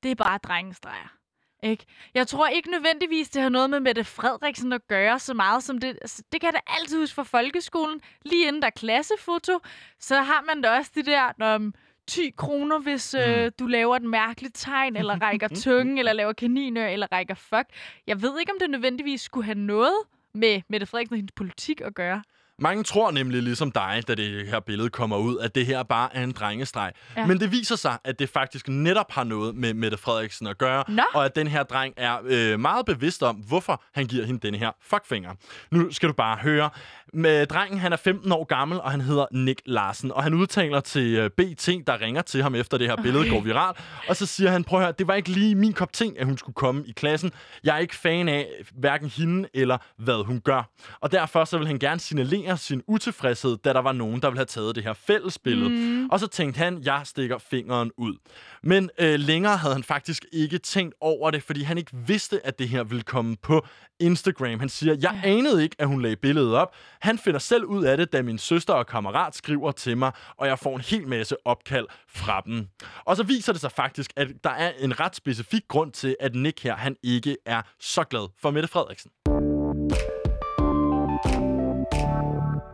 [0.02, 1.19] Det er bare drengestreger.
[1.62, 1.84] Ikke?
[2.14, 5.78] Jeg tror ikke nødvendigvis, det har noget med Mette Frederiksen at gøre så meget som
[5.78, 5.88] det.
[5.88, 8.00] altså, Det kan jeg da altid huske fra folkeskolen.
[8.24, 9.58] Lige inden der er klassefoto,
[9.98, 11.70] så har man da også det der, når
[12.06, 16.86] 10 kroner, hvis øh, du laver et mærkeligt tegn, eller rækker tungen, eller laver kaninør,
[16.86, 17.66] eller rækker fuck.
[18.06, 19.94] Jeg ved ikke, om det nødvendigvis skulle have noget
[20.34, 22.22] med Mette Frederiksen og hendes politik at gøre.
[22.60, 26.16] Mange tror nemlig ligesom dig, da det her billede kommer ud, at det her bare
[26.16, 26.92] er en drengestreg.
[27.16, 27.26] Ja.
[27.26, 30.84] Men det viser sig, at det faktisk netop har noget med Mette Frederiksen at gøre,
[30.88, 31.02] Nå.
[31.14, 34.58] og at den her dreng er øh, meget bevidst om, hvorfor han giver hende denne
[34.58, 35.30] her fuckfinger.
[35.70, 36.70] Nu skal du bare høre.
[37.12, 40.80] Med drengen, han er 15 år gammel, og han hedder Nick Larsen, og han udtaler
[40.80, 43.30] til øh, BT, der ringer til ham efter det her billede Okay.
[43.30, 45.92] går viralt, og så siger han, prøv at høre, det var ikke lige min kop
[45.92, 47.32] ting, at hun skulle komme i klassen.
[47.64, 50.70] Jeg er ikke fan af hverken hende eller hvad hun gør.
[51.00, 54.38] Og derfor så vil han gerne signalere sin utilfredshed, da der var nogen, der ville
[54.38, 55.70] have taget det her fælles billede.
[55.70, 56.08] Mm.
[56.10, 58.14] Og så tænkte han, jeg stikker fingeren ud.
[58.62, 62.58] Men øh, længere havde han faktisk ikke tænkt over det, fordi han ikke vidste, at
[62.58, 63.66] det her ville komme på
[64.00, 64.60] Instagram.
[64.60, 66.74] Han siger, jeg anede ikke, at hun lagde billedet op.
[67.00, 70.46] Han finder selv ud af det, da min søster og kammerat skriver til mig, og
[70.46, 72.68] jeg får en hel masse opkald fra dem.
[73.04, 76.34] Og så viser det sig faktisk, at der er en ret specifik grund til, at
[76.34, 79.10] Nick her, han ikke er så glad for Mette Frederiksen.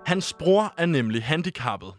[0.07, 1.95] Hans bror er nemlig handicappet,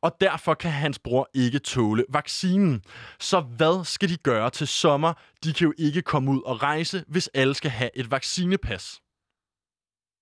[0.00, 2.82] og derfor kan hans bror ikke tåle vaccinen.
[3.20, 5.12] Så hvad skal de gøre til sommer?
[5.44, 9.00] De kan jo ikke komme ud og rejse, hvis alle skal have et vaccinepas.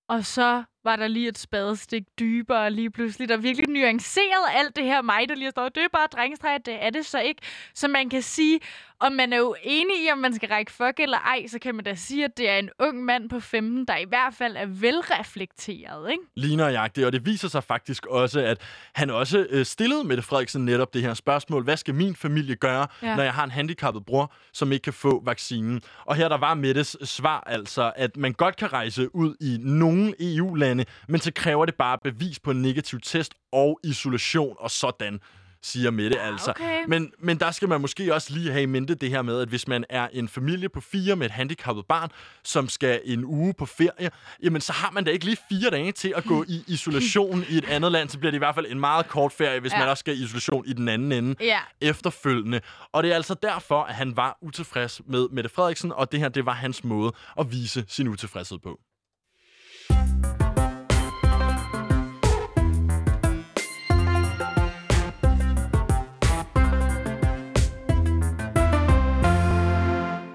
[0.09, 4.83] Og så var der lige et spadestik dybere lige pludselig, der virkelig nuancerede alt det
[4.83, 7.41] her mig, der lige står, det er bare drengestreger, det er det så ikke.
[7.73, 8.59] Så man kan sige,
[9.01, 11.75] om man er jo enig i, om man skal række fuck eller ej, så kan
[11.75, 14.55] man da sige, at det er en ung mand på 15, der i hvert fald
[14.57, 16.23] er velreflekteret, ikke?
[16.35, 18.61] Lige nøjagtigt, og det viser sig faktisk også, at
[18.93, 21.63] han også øh, stillede Mette Frederiksen netop det her spørgsmål.
[21.63, 22.87] Hvad skal min familie gøre.
[23.01, 23.15] Ja.
[23.15, 25.81] når jeg har en handicappet bror, som ikke kan få vaccinen?
[26.05, 30.13] Og her der var Mettes svar altså, at man godt kan rejse ud i nogle
[30.19, 30.70] EU-lande,
[31.07, 35.19] men så kræver det bare bevis på en negativ test og isolation og sådan
[35.63, 36.49] siger Mette altså.
[36.51, 36.83] okay.
[36.87, 39.47] Men, men der skal man måske også lige have i mente det her med, at
[39.49, 42.09] hvis man er en familie på fire med et handicappet barn,
[42.43, 44.09] som skal en uge på ferie,
[44.43, 47.57] jamen så har man da ikke lige fire dage til at gå i isolation i
[47.57, 48.09] et andet land.
[48.09, 49.71] Så bliver det i hvert fald en meget kort ferie, hvis.
[49.73, 49.79] Ja.
[49.79, 51.59] man også skal i isolation i den anden ende Ja.
[51.81, 52.61] efterfølgende.
[52.91, 56.29] Og det er altså derfor, at han var utilfreds med Mette Frederiksen, og det her,
[56.29, 58.79] det var hans måde at vise sin utilfredshed på.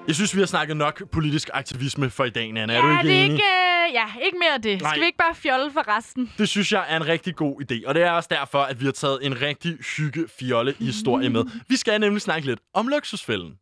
[0.06, 2.50] Jeg synes, vi har snakket nok politisk aktivisme for i dag.
[2.50, 3.32] Er ja, du ikke det er enig?
[3.32, 3.44] ikke,
[3.88, 4.82] øh, ja, ikke mere af det.
[4.82, 4.90] Nej.
[4.90, 6.32] Skal vi ikke bare fjolle for resten?
[6.38, 8.84] Det synes jeg er en rigtig god idé, og det er også derfor, at vi
[8.84, 11.44] har taget en rigtig hygge fjolle historie med.
[11.68, 13.52] Vi skal nemlig snakke lidt om luksusfælden.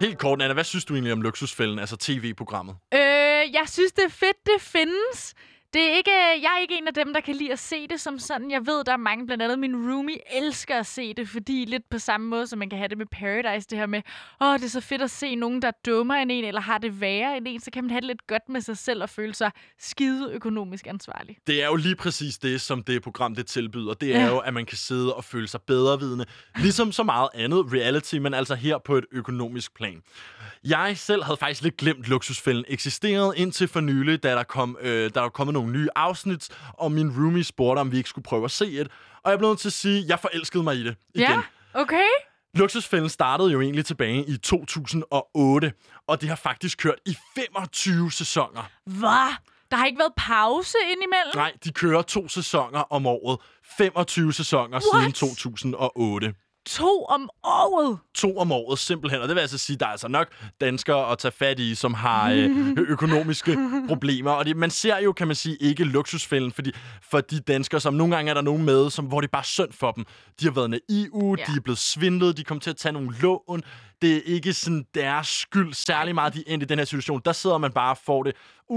[0.00, 2.76] Helt kort, Anna, hvad synes du egentlig om luksusfælden, altså tv-programmet?
[2.94, 3.00] Øh,
[3.58, 5.34] jeg synes, det er fedt, det findes.
[5.74, 6.10] Det er ikke,
[6.42, 8.50] jeg er ikke en af dem, der kan lide at se det som sådan.
[8.50, 11.82] Jeg ved, der er mange, blandt andet min roomie, elsker at se det, fordi lidt
[11.90, 14.02] på samme måde, som man kan have det med Paradise, det her med,
[14.40, 16.78] åh, det er så fedt at se nogen, der er dummere end en, eller har
[16.78, 19.10] det værre end en, så kan man have det lidt godt med sig selv og
[19.10, 21.36] føle sig skide økonomisk ansvarlig.
[21.46, 23.94] Det er jo lige præcis det, som det program det tilbyder.
[23.94, 24.26] Det er Ja.
[24.26, 26.24] jo, at man kan sidde og føle sig bedrevidende.
[26.58, 30.02] Ligesom så meget andet reality, men altså her på et økonomisk plan.
[30.64, 35.10] Jeg selv havde faktisk lidt glemt, luksusfælden eksisterede indtil for nylig, da der kom, øh,
[35.14, 38.44] der var kommet nogle nye afsnit, og min roomie spurgte, om vi ikke skulle prøve
[38.44, 38.88] at se et.
[39.22, 41.30] Og jeg blev nødt til at sige, at jeg forelskede mig i det igen.
[41.30, 41.40] Ja,
[41.74, 42.08] okay.
[42.54, 45.72] Luksusfælden startede jo egentlig tilbage i 2008,
[46.06, 48.70] og det har faktisk kørt i 25 sæsoner.
[48.86, 49.34] Hvad?
[49.70, 51.32] Der har ikke været pause indimellem?
[51.34, 53.40] Nej, de kører to sæsoner om året.
[53.78, 55.02] 25 sæsoner What?
[55.02, 56.34] siden 2008.
[56.66, 57.98] To om året?
[58.14, 59.20] To om året, simpelthen.
[59.22, 60.28] Og det vil altså sige, at der er altså nok
[60.60, 62.50] danskere at tage fat i, som har øh,
[62.94, 63.58] økonomiske
[63.88, 64.30] problemer.
[64.30, 66.72] Og det, man ser jo, kan man sige, ikke luksusfælden, fordi
[67.10, 69.44] for de danskere, som nogle gange er der nogen med, som, hvor det er bare
[69.44, 70.04] synd for dem.
[70.40, 71.44] De har været naive, Ja.
[71.44, 73.62] de er blevet svindlet, de kommer til at tage nogle lån.
[74.02, 77.22] Det er ikke sådan deres skyld særlig meget, de er endt i den her situation.
[77.24, 78.32] Der sidder man bare og får det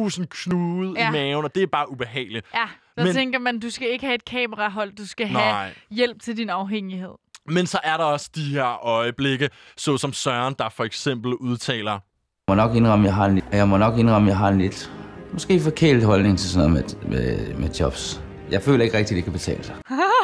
[0.10, 1.10] sådan knude ja.
[1.10, 2.46] I maven, og det er bare ubehageligt.
[2.56, 2.66] Ja,
[2.98, 3.14] der Men...
[3.14, 5.52] tænker man, du skal ikke have et kamerahold, du skal Nej.
[5.52, 7.12] have hjælp til din afhængighed.
[7.48, 12.00] Men så er der også de her øjeblikke, såsom Søren, der for eksempel udtaler, Jeg
[12.48, 14.92] må nok indrømme, jeg har en, jeg må nok indrømme, jeg har en lidt,
[15.34, 18.22] måske forkælet holdning til sådan noget med, med, med jobs.
[18.52, 19.76] Jeg føler ikke rigtigt, det kan betale sig.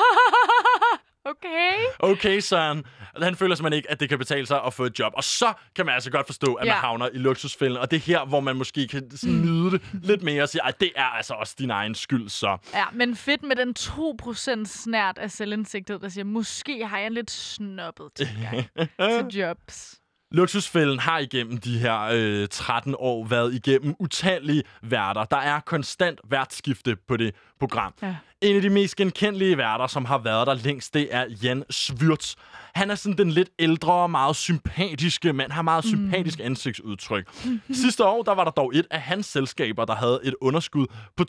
[1.26, 1.72] Okay.
[2.00, 2.84] okay Søren,
[3.22, 5.14] han føler simpelthen ikke, at det kan betale sig at få et job.
[5.16, 6.74] Og så kan man altså godt forstå, at ja.
[6.74, 7.78] man havner i luksusfælden.
[7.78, 10.66] Og det er her, hvor man måske kan sådan nyde det lidt mere og sige,
[10.68, 12.58] at det er altså også din egen skyld, så.
[12.74, 17.14] Ja, men fedt med den 2% snært af selvindsigtet, der siger, måske har jeg en
[17.14, 18.70] lidt snobbet tilgang
[19.32, 20.00] til jobs.
[20.32, 25.24] Luksusfælden har igennem de her øh, 13 år været igennem utallige værter.
[25.24, 27.94] Der er konstant værtskifte på det program.
[28.02, 28.16] Ja.
[28.44, 32.36] En af de mest genkendelige værter, som har været der længst, det er Jan Svyrts.
[32.76, 35.52] Han er sådan den lidt ældre og meget sympatiske mand.
[35.52, 37.28] Har meget sympatisk ansigtsudtryk.
[37.72, 40.88] Sidste år, der var der dog et af hans selskaber, der havde et underskud
[41.18, 41.24] på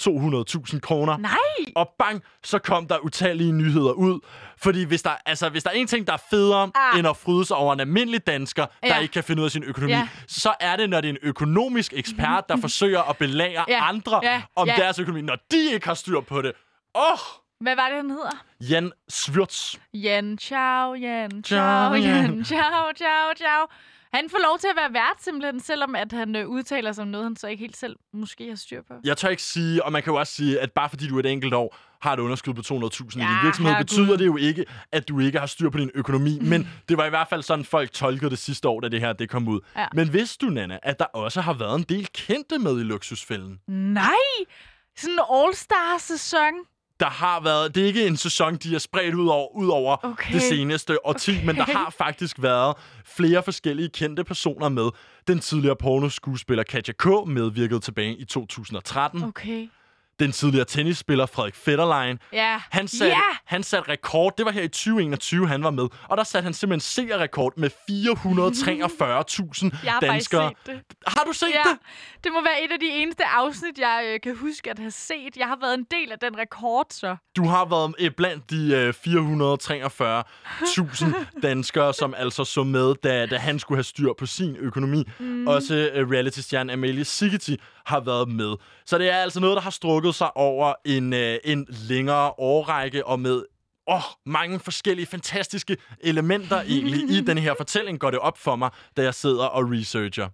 [0.72, 1.16] 200.000 kroner.
[1.16, 1.72] Nej!
[1.76, 4.20] Og bang, så kom der utallige nyheder ud.
[4.58, 6.98] Fordi hvis der, altså, hvis der er en ting, der er federe Ah.
[6.98, 8.98] end at fryde sig over en almindelig dansker, der Ja.
[8.98, 10.08] ikke kan finde ud af sin økonomi, Ja.
[10.28, 13.88] så er det, når det er en økonomisk ekspert, der forsøger at belære Ja.
[13.88, 14.42] andre Ja.
[14.56, 14.74] om Ja.
[14.76, 16.52] deres økonomi, når de ikke har styr på det.
[16.94, 17.12] Åh!
[17.12, 17.18] Oh!
[17.60, 18.44] Hvad var det, han hedder?
[18.60, 19.80] Jan Svyrts.
[19.94, 22.44] Jan, ciao, Jan, Ciao, ciao, Jan.
[22.44, 23.66] Ciao, ciao, ciao.
[24.14, 27.08] Han får lov til at være vært simpelthen, selvom at han øh, udtaler sig om
[27.08, 28.94] noget, han så ikke helt selv måske har styr på.
[29.04, 31.26] Jeg tør ikke sige, og man kan jo også sige, at bare fordi du et
[31.26, 33.84] enkelt år har et underskud på 200.000 i Ja, din virksomhed, herregud.
[33.84, 36.38] betyder det jo ikke, at du ikke har styr på din økonomi.
[36.50, 39.12] Men det var i hvert fald sådan, folk tolkede det sidste år, da det her
[39.12, 39.60] det kom ud.
[39.76, 39.86] Ja.
[39.94, 43.60] Men vidste du, Nana, at der også har været en del kendte med i luksusfælden?
[43.68, 44.14] Nej!
[44.96, 46.52] Sådan en all-star-sæson.
[47.00, 49.96] Der har været, det er ikke en sæson, de er spredt ud over, ud over
[50.04, 50.34] Okay.
[50.34, 51.46] det seneste årti, okay.
[51.46, 54.88] men der har faktisk været flere forskellige kendte personer med.
[55.28, 57.06] Den tidligere pornoskuespiller Katja K.
[57.26, 59.24] medvirkede tilbage i 2013.
[59.24, 59.68] Okay.
[60.20, 62.60] Den tidligere tennisspiller Frederik Fetterlein Ja.
[62.70, 63.20] Han satte, Ja!
[63.44, 64.32] han satte rekord.
[64.38, 65.88] Det var her i 2021, han var med.
[66.08, 70.52] Og der satte han simpelthen seerrekord med 443.000 Jeg har danskere.
[70.66, 70.80] det.
[71.06, 71.78] Har du set Ja, det?
[72.24, 75.36] det må være et af de eneste afsnit, jeg øh, kan huske at have set.
[75.36, 77.16] Jeg har været en del af den rekord, så.
[77.36, 81.14] Du har været øh, blandt de øh, 443.000
[81.48, 85.04] danskere, som altså så med, da, da han skulle have styr på sin økonomi.
[85.18, 85.46] Mm.
[85.48, 88.56] Også øh, reality-stjernen Amalie Sigeti har været med.
[88.86, 93.06] Så det er altså noget, der har strukket sig over en, øh, en længere årrække
[93.06, 93.42] og med
[93.86, 98.70] åh, mange forskellige fantastiske elementer egentlig i den her fortælling, går det op for mig,
[98.96, 100.28] da jeg sidder og researcher.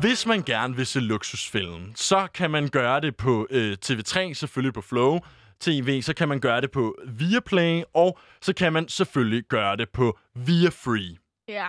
[0.00, 4.74] Hvis man gerne vil se luksusfælden, så kan man gøre det på øh, TV3, selvfølgelig
[4.74, 5.18] på Flow
[5.60, 9.88] TV, så kan man gøre det på Viaplay, og så kan man selvfølgelig gøre det
[9.88, 11.16] på Viafree.
[11.48, 11.66] Ja.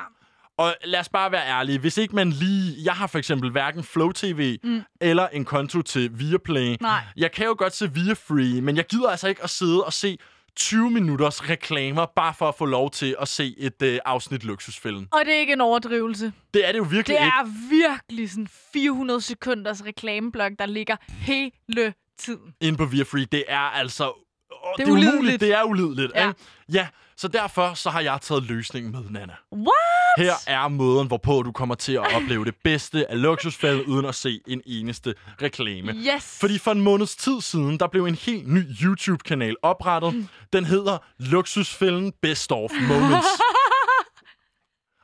[0.61, 1.79] Og lad os bare være ærlige.
[1.79, 2.75] Hvis ikke man lige...
[2.83, 4.81] Jeg har for eksempel hverken Flow TV mm.
[5.01, 6.75] eller en konto til Viaplay.
[6.81, 7.03] Nej.
[7.17, 10.17] Jeg kan jo godt se Viafree, men jeg gider altså ikke at sidde og se
[10.55, 15.07] 20 minutters reklamer, bare for at få lov til at se et øh, afsnit Luksusfælden.
[15.11, 16.33] Og det er ikke en overdrivelse.
[16.53, 17.33] Det er det jo virkelig Det ikke.
[17.39, 22.53] er virkelig sådan 400 sekunders reklameblok, der ligger hele tiden.
[22.61, 23.25] inde på Viafree.
[23.25, 24.27] Det er altså...
[24.51, 25.09] Åh, Det er det er umuligt.
[25.13, 25.41] ulideligt.
[25.41, 26.11] Det er ulideligt.
[26.15, 26.27] Ja.
[26.27, 26.39] Ikke?
[26.73, 26.87] ja,
[27.17, 29.33] så derfor så har jeg taget løsningen med, Nana.
[29.53, 29.71] What?
[30.17, 34.15] Her er måden, hvorpå du kommer til at opleve det bedste af luksusfælden, uden at
[34.15, 35.91] se en eneste reklame.
[35.93, 36.37] Yes.
[36.39, 40.29] Fordi for en måneds tid siden, der blev en helt ny YouTube-kanal oprettet.
[40.53, 43.27] Den hedder Luksusfælden Best of Moments.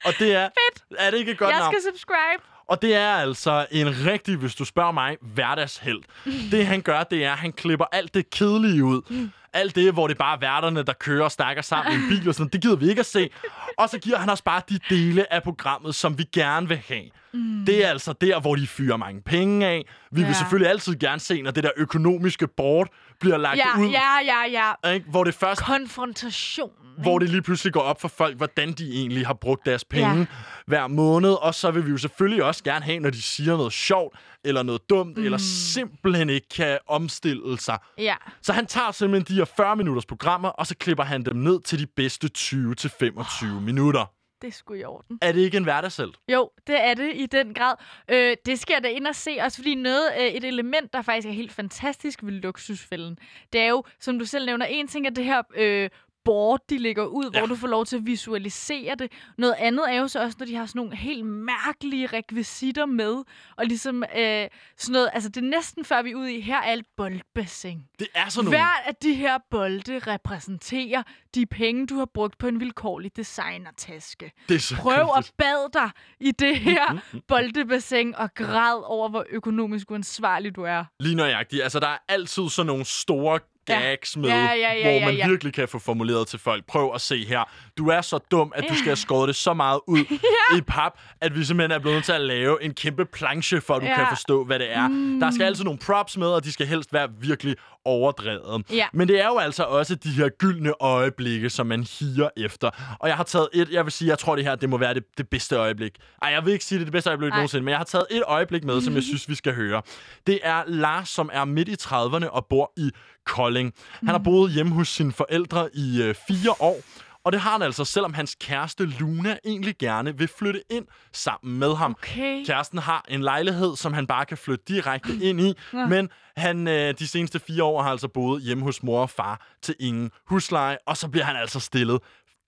[0.06, 0.50] Og det er...
[0.50, 0.84] Fedt.
[1.00, 1.74] Er det ikke et godt jeg navn?
[1.74, 2.44] skal subscribe.
[2.70, 6.06] Og det er altså en rigtig, hvis du spørger mig, hverdagshelt.
[6.52, 9.30] Det han gør, det er, at han klipper alt det kedelige ud.
[9.54, 12.30] Alt det, hvor det bare er værterne, der kører og snakker sammen i en bil
[12.30, 13.30] og sådan det gider vi ikke at se.
[13.78, 17.04] Og så giver han os bare de dele af programmet, som vi gerne vil have.
[17.34, 17.66] Mm.
[17.66, 19.86] Det er altså der, hvor de fyrer mange penge af.
[20.12, 20.28] Vi ja.
[20.28, 22.88] vil selvfølgelig altid gerne se, når det der økonomiske board
[23.20, 23.90] bliver lagt Ja, ud.
[23.90, 24.90] ja, ja, ja.
[24.94, 25.10] Ikke?
[25.10, 26.72] Hvor det først Konfrontation.
[27.02, 30.18] hvor det lige pludselig går op for folk, hvordan de egentlig har brugt deres penge
[30.20, 30.26] ja.
[30.68, 31.32] Hver måned.
[31.32, 34.64] Og så vil vi jo selvfølgelig også gerne have, når de siger noget sjovt, eller
[34.64, 35.24] noget dumt, mm.
[35.24, 37.78] eller simpelthen ikke kan omstille sig.
[37.98, 38.16] Ja.
[38.42, 41.62] Så han tager simpelthen de her 40 minutters programmer, og så klipper han dem ned
[41.62, 44.12] til de bedste 20-25 minutter.
[44.42, 45.20] Det skulle i orden.
[45.22, 46.16] Er det ikke en hverdagshelt?
[46.32, 47.76] Jo, det er det i den grad.
[48.10, 51.02] Øh, det skal jeg da ind og se, også fordi noget, øh, et element, der
[51.02, 53.18] faktisk er helt fantastisk ved luksusfælden,
[53.54, 55.90] det er jo, som du selv nævner, en ting er det her øh,
[56.28, 57.40] board, de lægger ud, ja.
[57.40, 59.12] Hvor du får lov til at visualisere det.
[59.38, 63.24] Noget andet er jo så også, når de har sådan nogle helt mærkelige rekvisitter med,
[63.58, 64.48] og ligesom øh,
[64.78, 67.82] sådan noget, altså det er næsten før vi er ude i, her er et boldbassin.
[68.00, 68.58] Det er sådan nogle...
[68.58, 71.04] Hver af de her bolde repræsenterer
[71.36, 74.32] de penge, du har brugt på en vilkårlig designertaske.
[74.50, 79.26] Det er så Prøv at bade dig i det her boldebassin og græd over, hvor
[79.30, 80.86] økonomisk uansvarlig du er.
[81.00, 81.64] Lige nøjagtigt.
[81.64, 83.40] Altså, der er altid sådan nogle store
[83.70, 83.80] Ja.
[83.80, 85.28] gags med, Ja, ja, ja, hvor ja, man ja.
[85.28, 86.66] virkelig kan få formuleret til folk.
[86.68, 87.44] Prøv at se her.
[87.78, 90.00] Du er så dum, at du skal have skåret det så meget ud
[90.58, 93.74] i pap, at vi simpelthen er blevet nødt til at lave en kæmpe planche, for
[93.74, 93.96] at du Ja.
[93.96, 94.88] kan forstå, hvad det er.
[94.88, 95.20] Mm.
[95.20, 97.56] Der skal altid nogle props med, og de skal helst være virkelig
[97.86, 98.64] overdrevet.
[98.72, 98.86] Ja.
[98.94, 102.70] Men det er jo altså også de her gyldne øjeblikke, som man higer efter.
[103.00, 104.94] Og jeg har taget et, jeg vil sige, jeg tror det her, det må være
[104.94, 105.92] det, det bedste øjeblik.
[106.22, 107.36] Ej, jeg vil ikke sige, det er det bedste øjeblik Ej.
[107.38, 109.82] nogensinde, men jeg har taget et øjeblik med, som jeg synes, vi skal høre.
[110.28, 112.92] Det er Lars, som er midt i 30'erne og bor i
[113.28, 113.74] Kolding.
[114.00, 116.78] Han har boet hjemme hos sine forældre i øh, fire år,
[117.24, 121.60] Og det har han altså, selvom hans kæreste Luna egentlig gerne vil flytte ind sammen
[121.60, 121.96] med ham.
[122.00, 122.46] Okay.
[122.46, 126.94] Kæresten har en lejlighed, som han bare kan flytte direkte ind i, men han øh,
[127.00, 130.78] de seneste fire år har altså boet hjemme hos mor og far til ingen husleje,
[130.86, 132.00] og så bliver han altså stillet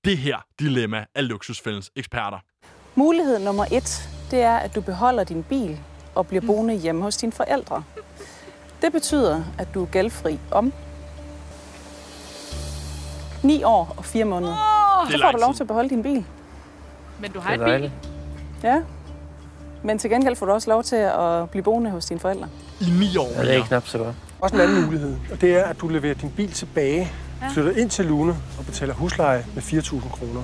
[0.05, 2.37] det her dilemma af luksusfældens eksperter.
[2.95, 5.79] Mulighed nummer et, det er, at du beholder din bil
[6.15, 7.83] og bliver boende hjemme hos dine forældre.
[8.81, 10.73] Det betyder, at du er gældfri om
[13.43, 14.55] 9 år og 4 måneder.
[15.07, 16.25] Det Så får du lov til at beholde din bil.
[17.21, 17.91] Men du har er bil.
[18.63, 18.81] Ja.
[19.83, 22.47] Men til gengæld får du også lov til at blive boende hos dine forældre.
[22.81, 23.67] I ni år Ja, det er mere.
[23.67, 24.15] knap så godt.
[24.41, 27.11] Også en anden mulighed, og det er, at du leverer din bil tilbage,
[27.53, 30.41] flytter ind til Lune og betaler husleje med 4.000 kroner.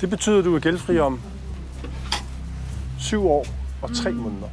[0.00, 1.20] Det betyder, at du er gældfri om
[2.98, 3.46] 7 år
[3.82, 4.48] og 3 måneder.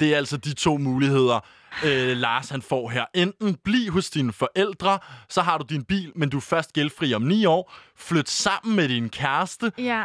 [0.00, 1.44] Det er altså de to muligheder,
[1.84, 3.04] øh, Lars han får her.
[3.14, 4.98] Enten bliv hos dine forældre,
[5.28, 7.72] så har du din bil, men du er først gældfri om ni år.
[7.96, 10.04] Flyt sammen med din kæreste, Ja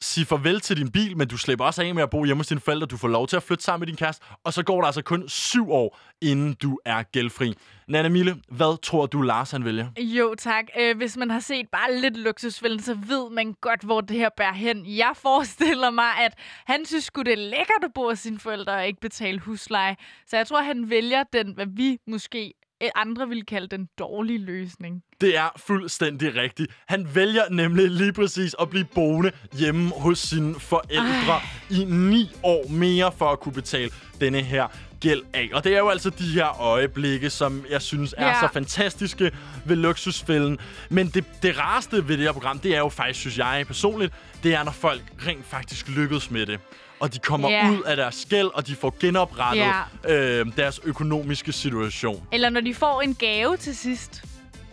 [0.00, 2.46] sige farvel til din bil, men du slipper også af med at bo hjemme hos
[2.46, 2.86] dine forældre.
[2.86, 5.02] Du får lov til at flytte sammen med din kæreste, og så går der altså
[5.02, 7.54] kun syv år, inden du er gældfri.
[7.88, 9.86] Nana Mille, hvad tror du, Lars han vælger?
[9.98, 10.64] Jo, tak.
[10.80, 14.28] Øh, hvis man har set bare lidt luksusfælden, så ved man godt, hvor det her
[14.36, 14.86] bærer hen.
[14.86, 16.34] Jeg forestiller mig, at
[16.66, 19.96] han synes sgu, det er lækkert at bo hos sine forældre og ikke betale husleje.
[20.26, 22.54] Så jeg tror, han vælger den, hvad vi måske
[22.94, 25.02] andre ville kalde den dårlige løsning.
[25.20, 26.72] Det er fuldstændig rigtigt.
[26.88, 31.40] Han vælger nemlig lige præcis at blive boende hjemme hos sine forældre Ej.
[31.70, 34.66] i ni år mere for at kunne betale denne her
[35.00, 35.48] gæld af.
[35.52, 38.40] Og det er jo altså de her øjeblikke, som jeg synes er Ja.
[38.40, 39.32] så fantastiske
[39.64, 40.58] ved luksusfælden.
[40.90, 44.12] Men det, det rareste ved det her program, det er jo faktisk, synes jeg personligt,
[44.42, 46.60] det er, når folk rent faktisk lykkes med det.
[47.00, 47.70] Og de kommer Ja.
[47.70, 49.72] ud af deres gæld, og de får genoprettet
[50.08, 52.26] øh, deres økonomiske situation.
[52.32, 54.22] Eller når de får en gave til sidst.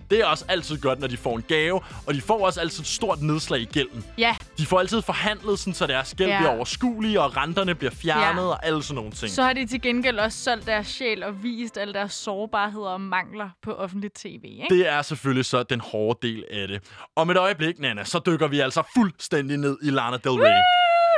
[0.09, 2.79] Det er også altid godt, når de får en gave, og de får også altid
[2.81, 4.05] et stort nedslag i gælden.
[4.17, 6.37] Ja, De får altid forhandlet, sådan, så deres gæld Ja.
[6.37, 8.47] bliver overskuelige, og renterne bliver fjernet, Ja.
[8.47, 9.31] og alle sådan nogle ting.
[9.31, 13.01] så har de til gengæld også solgt deres sjæl og vist alle deres sårbarheder og
[13.01, 14.65] mangler på offentligt tv, ikke?
[14.69, 16.81] Det er selvfølgelig så den hårde del af det.
[17.15, 20.61] Om et øjeblik, Nana, så dykker vi altså fuldstændig ned i Lana Del Rey.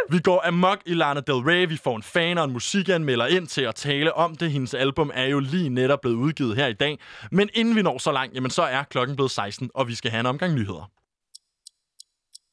[0.09, 1.67] Vi går amok i Lana Del Rey.
[1.67, 4.51] Vi får en fan og en musikanmelder ind til at tale om det.
[4.51, 6.99] Hendes album er jo lige netop blevet udgivet her i dag.
[7.31, 10.11] Men inden vi når så langt, jamen, så er klokken blevet 16, og vi skal
[10.11, 10.91] have en omgang nyheder.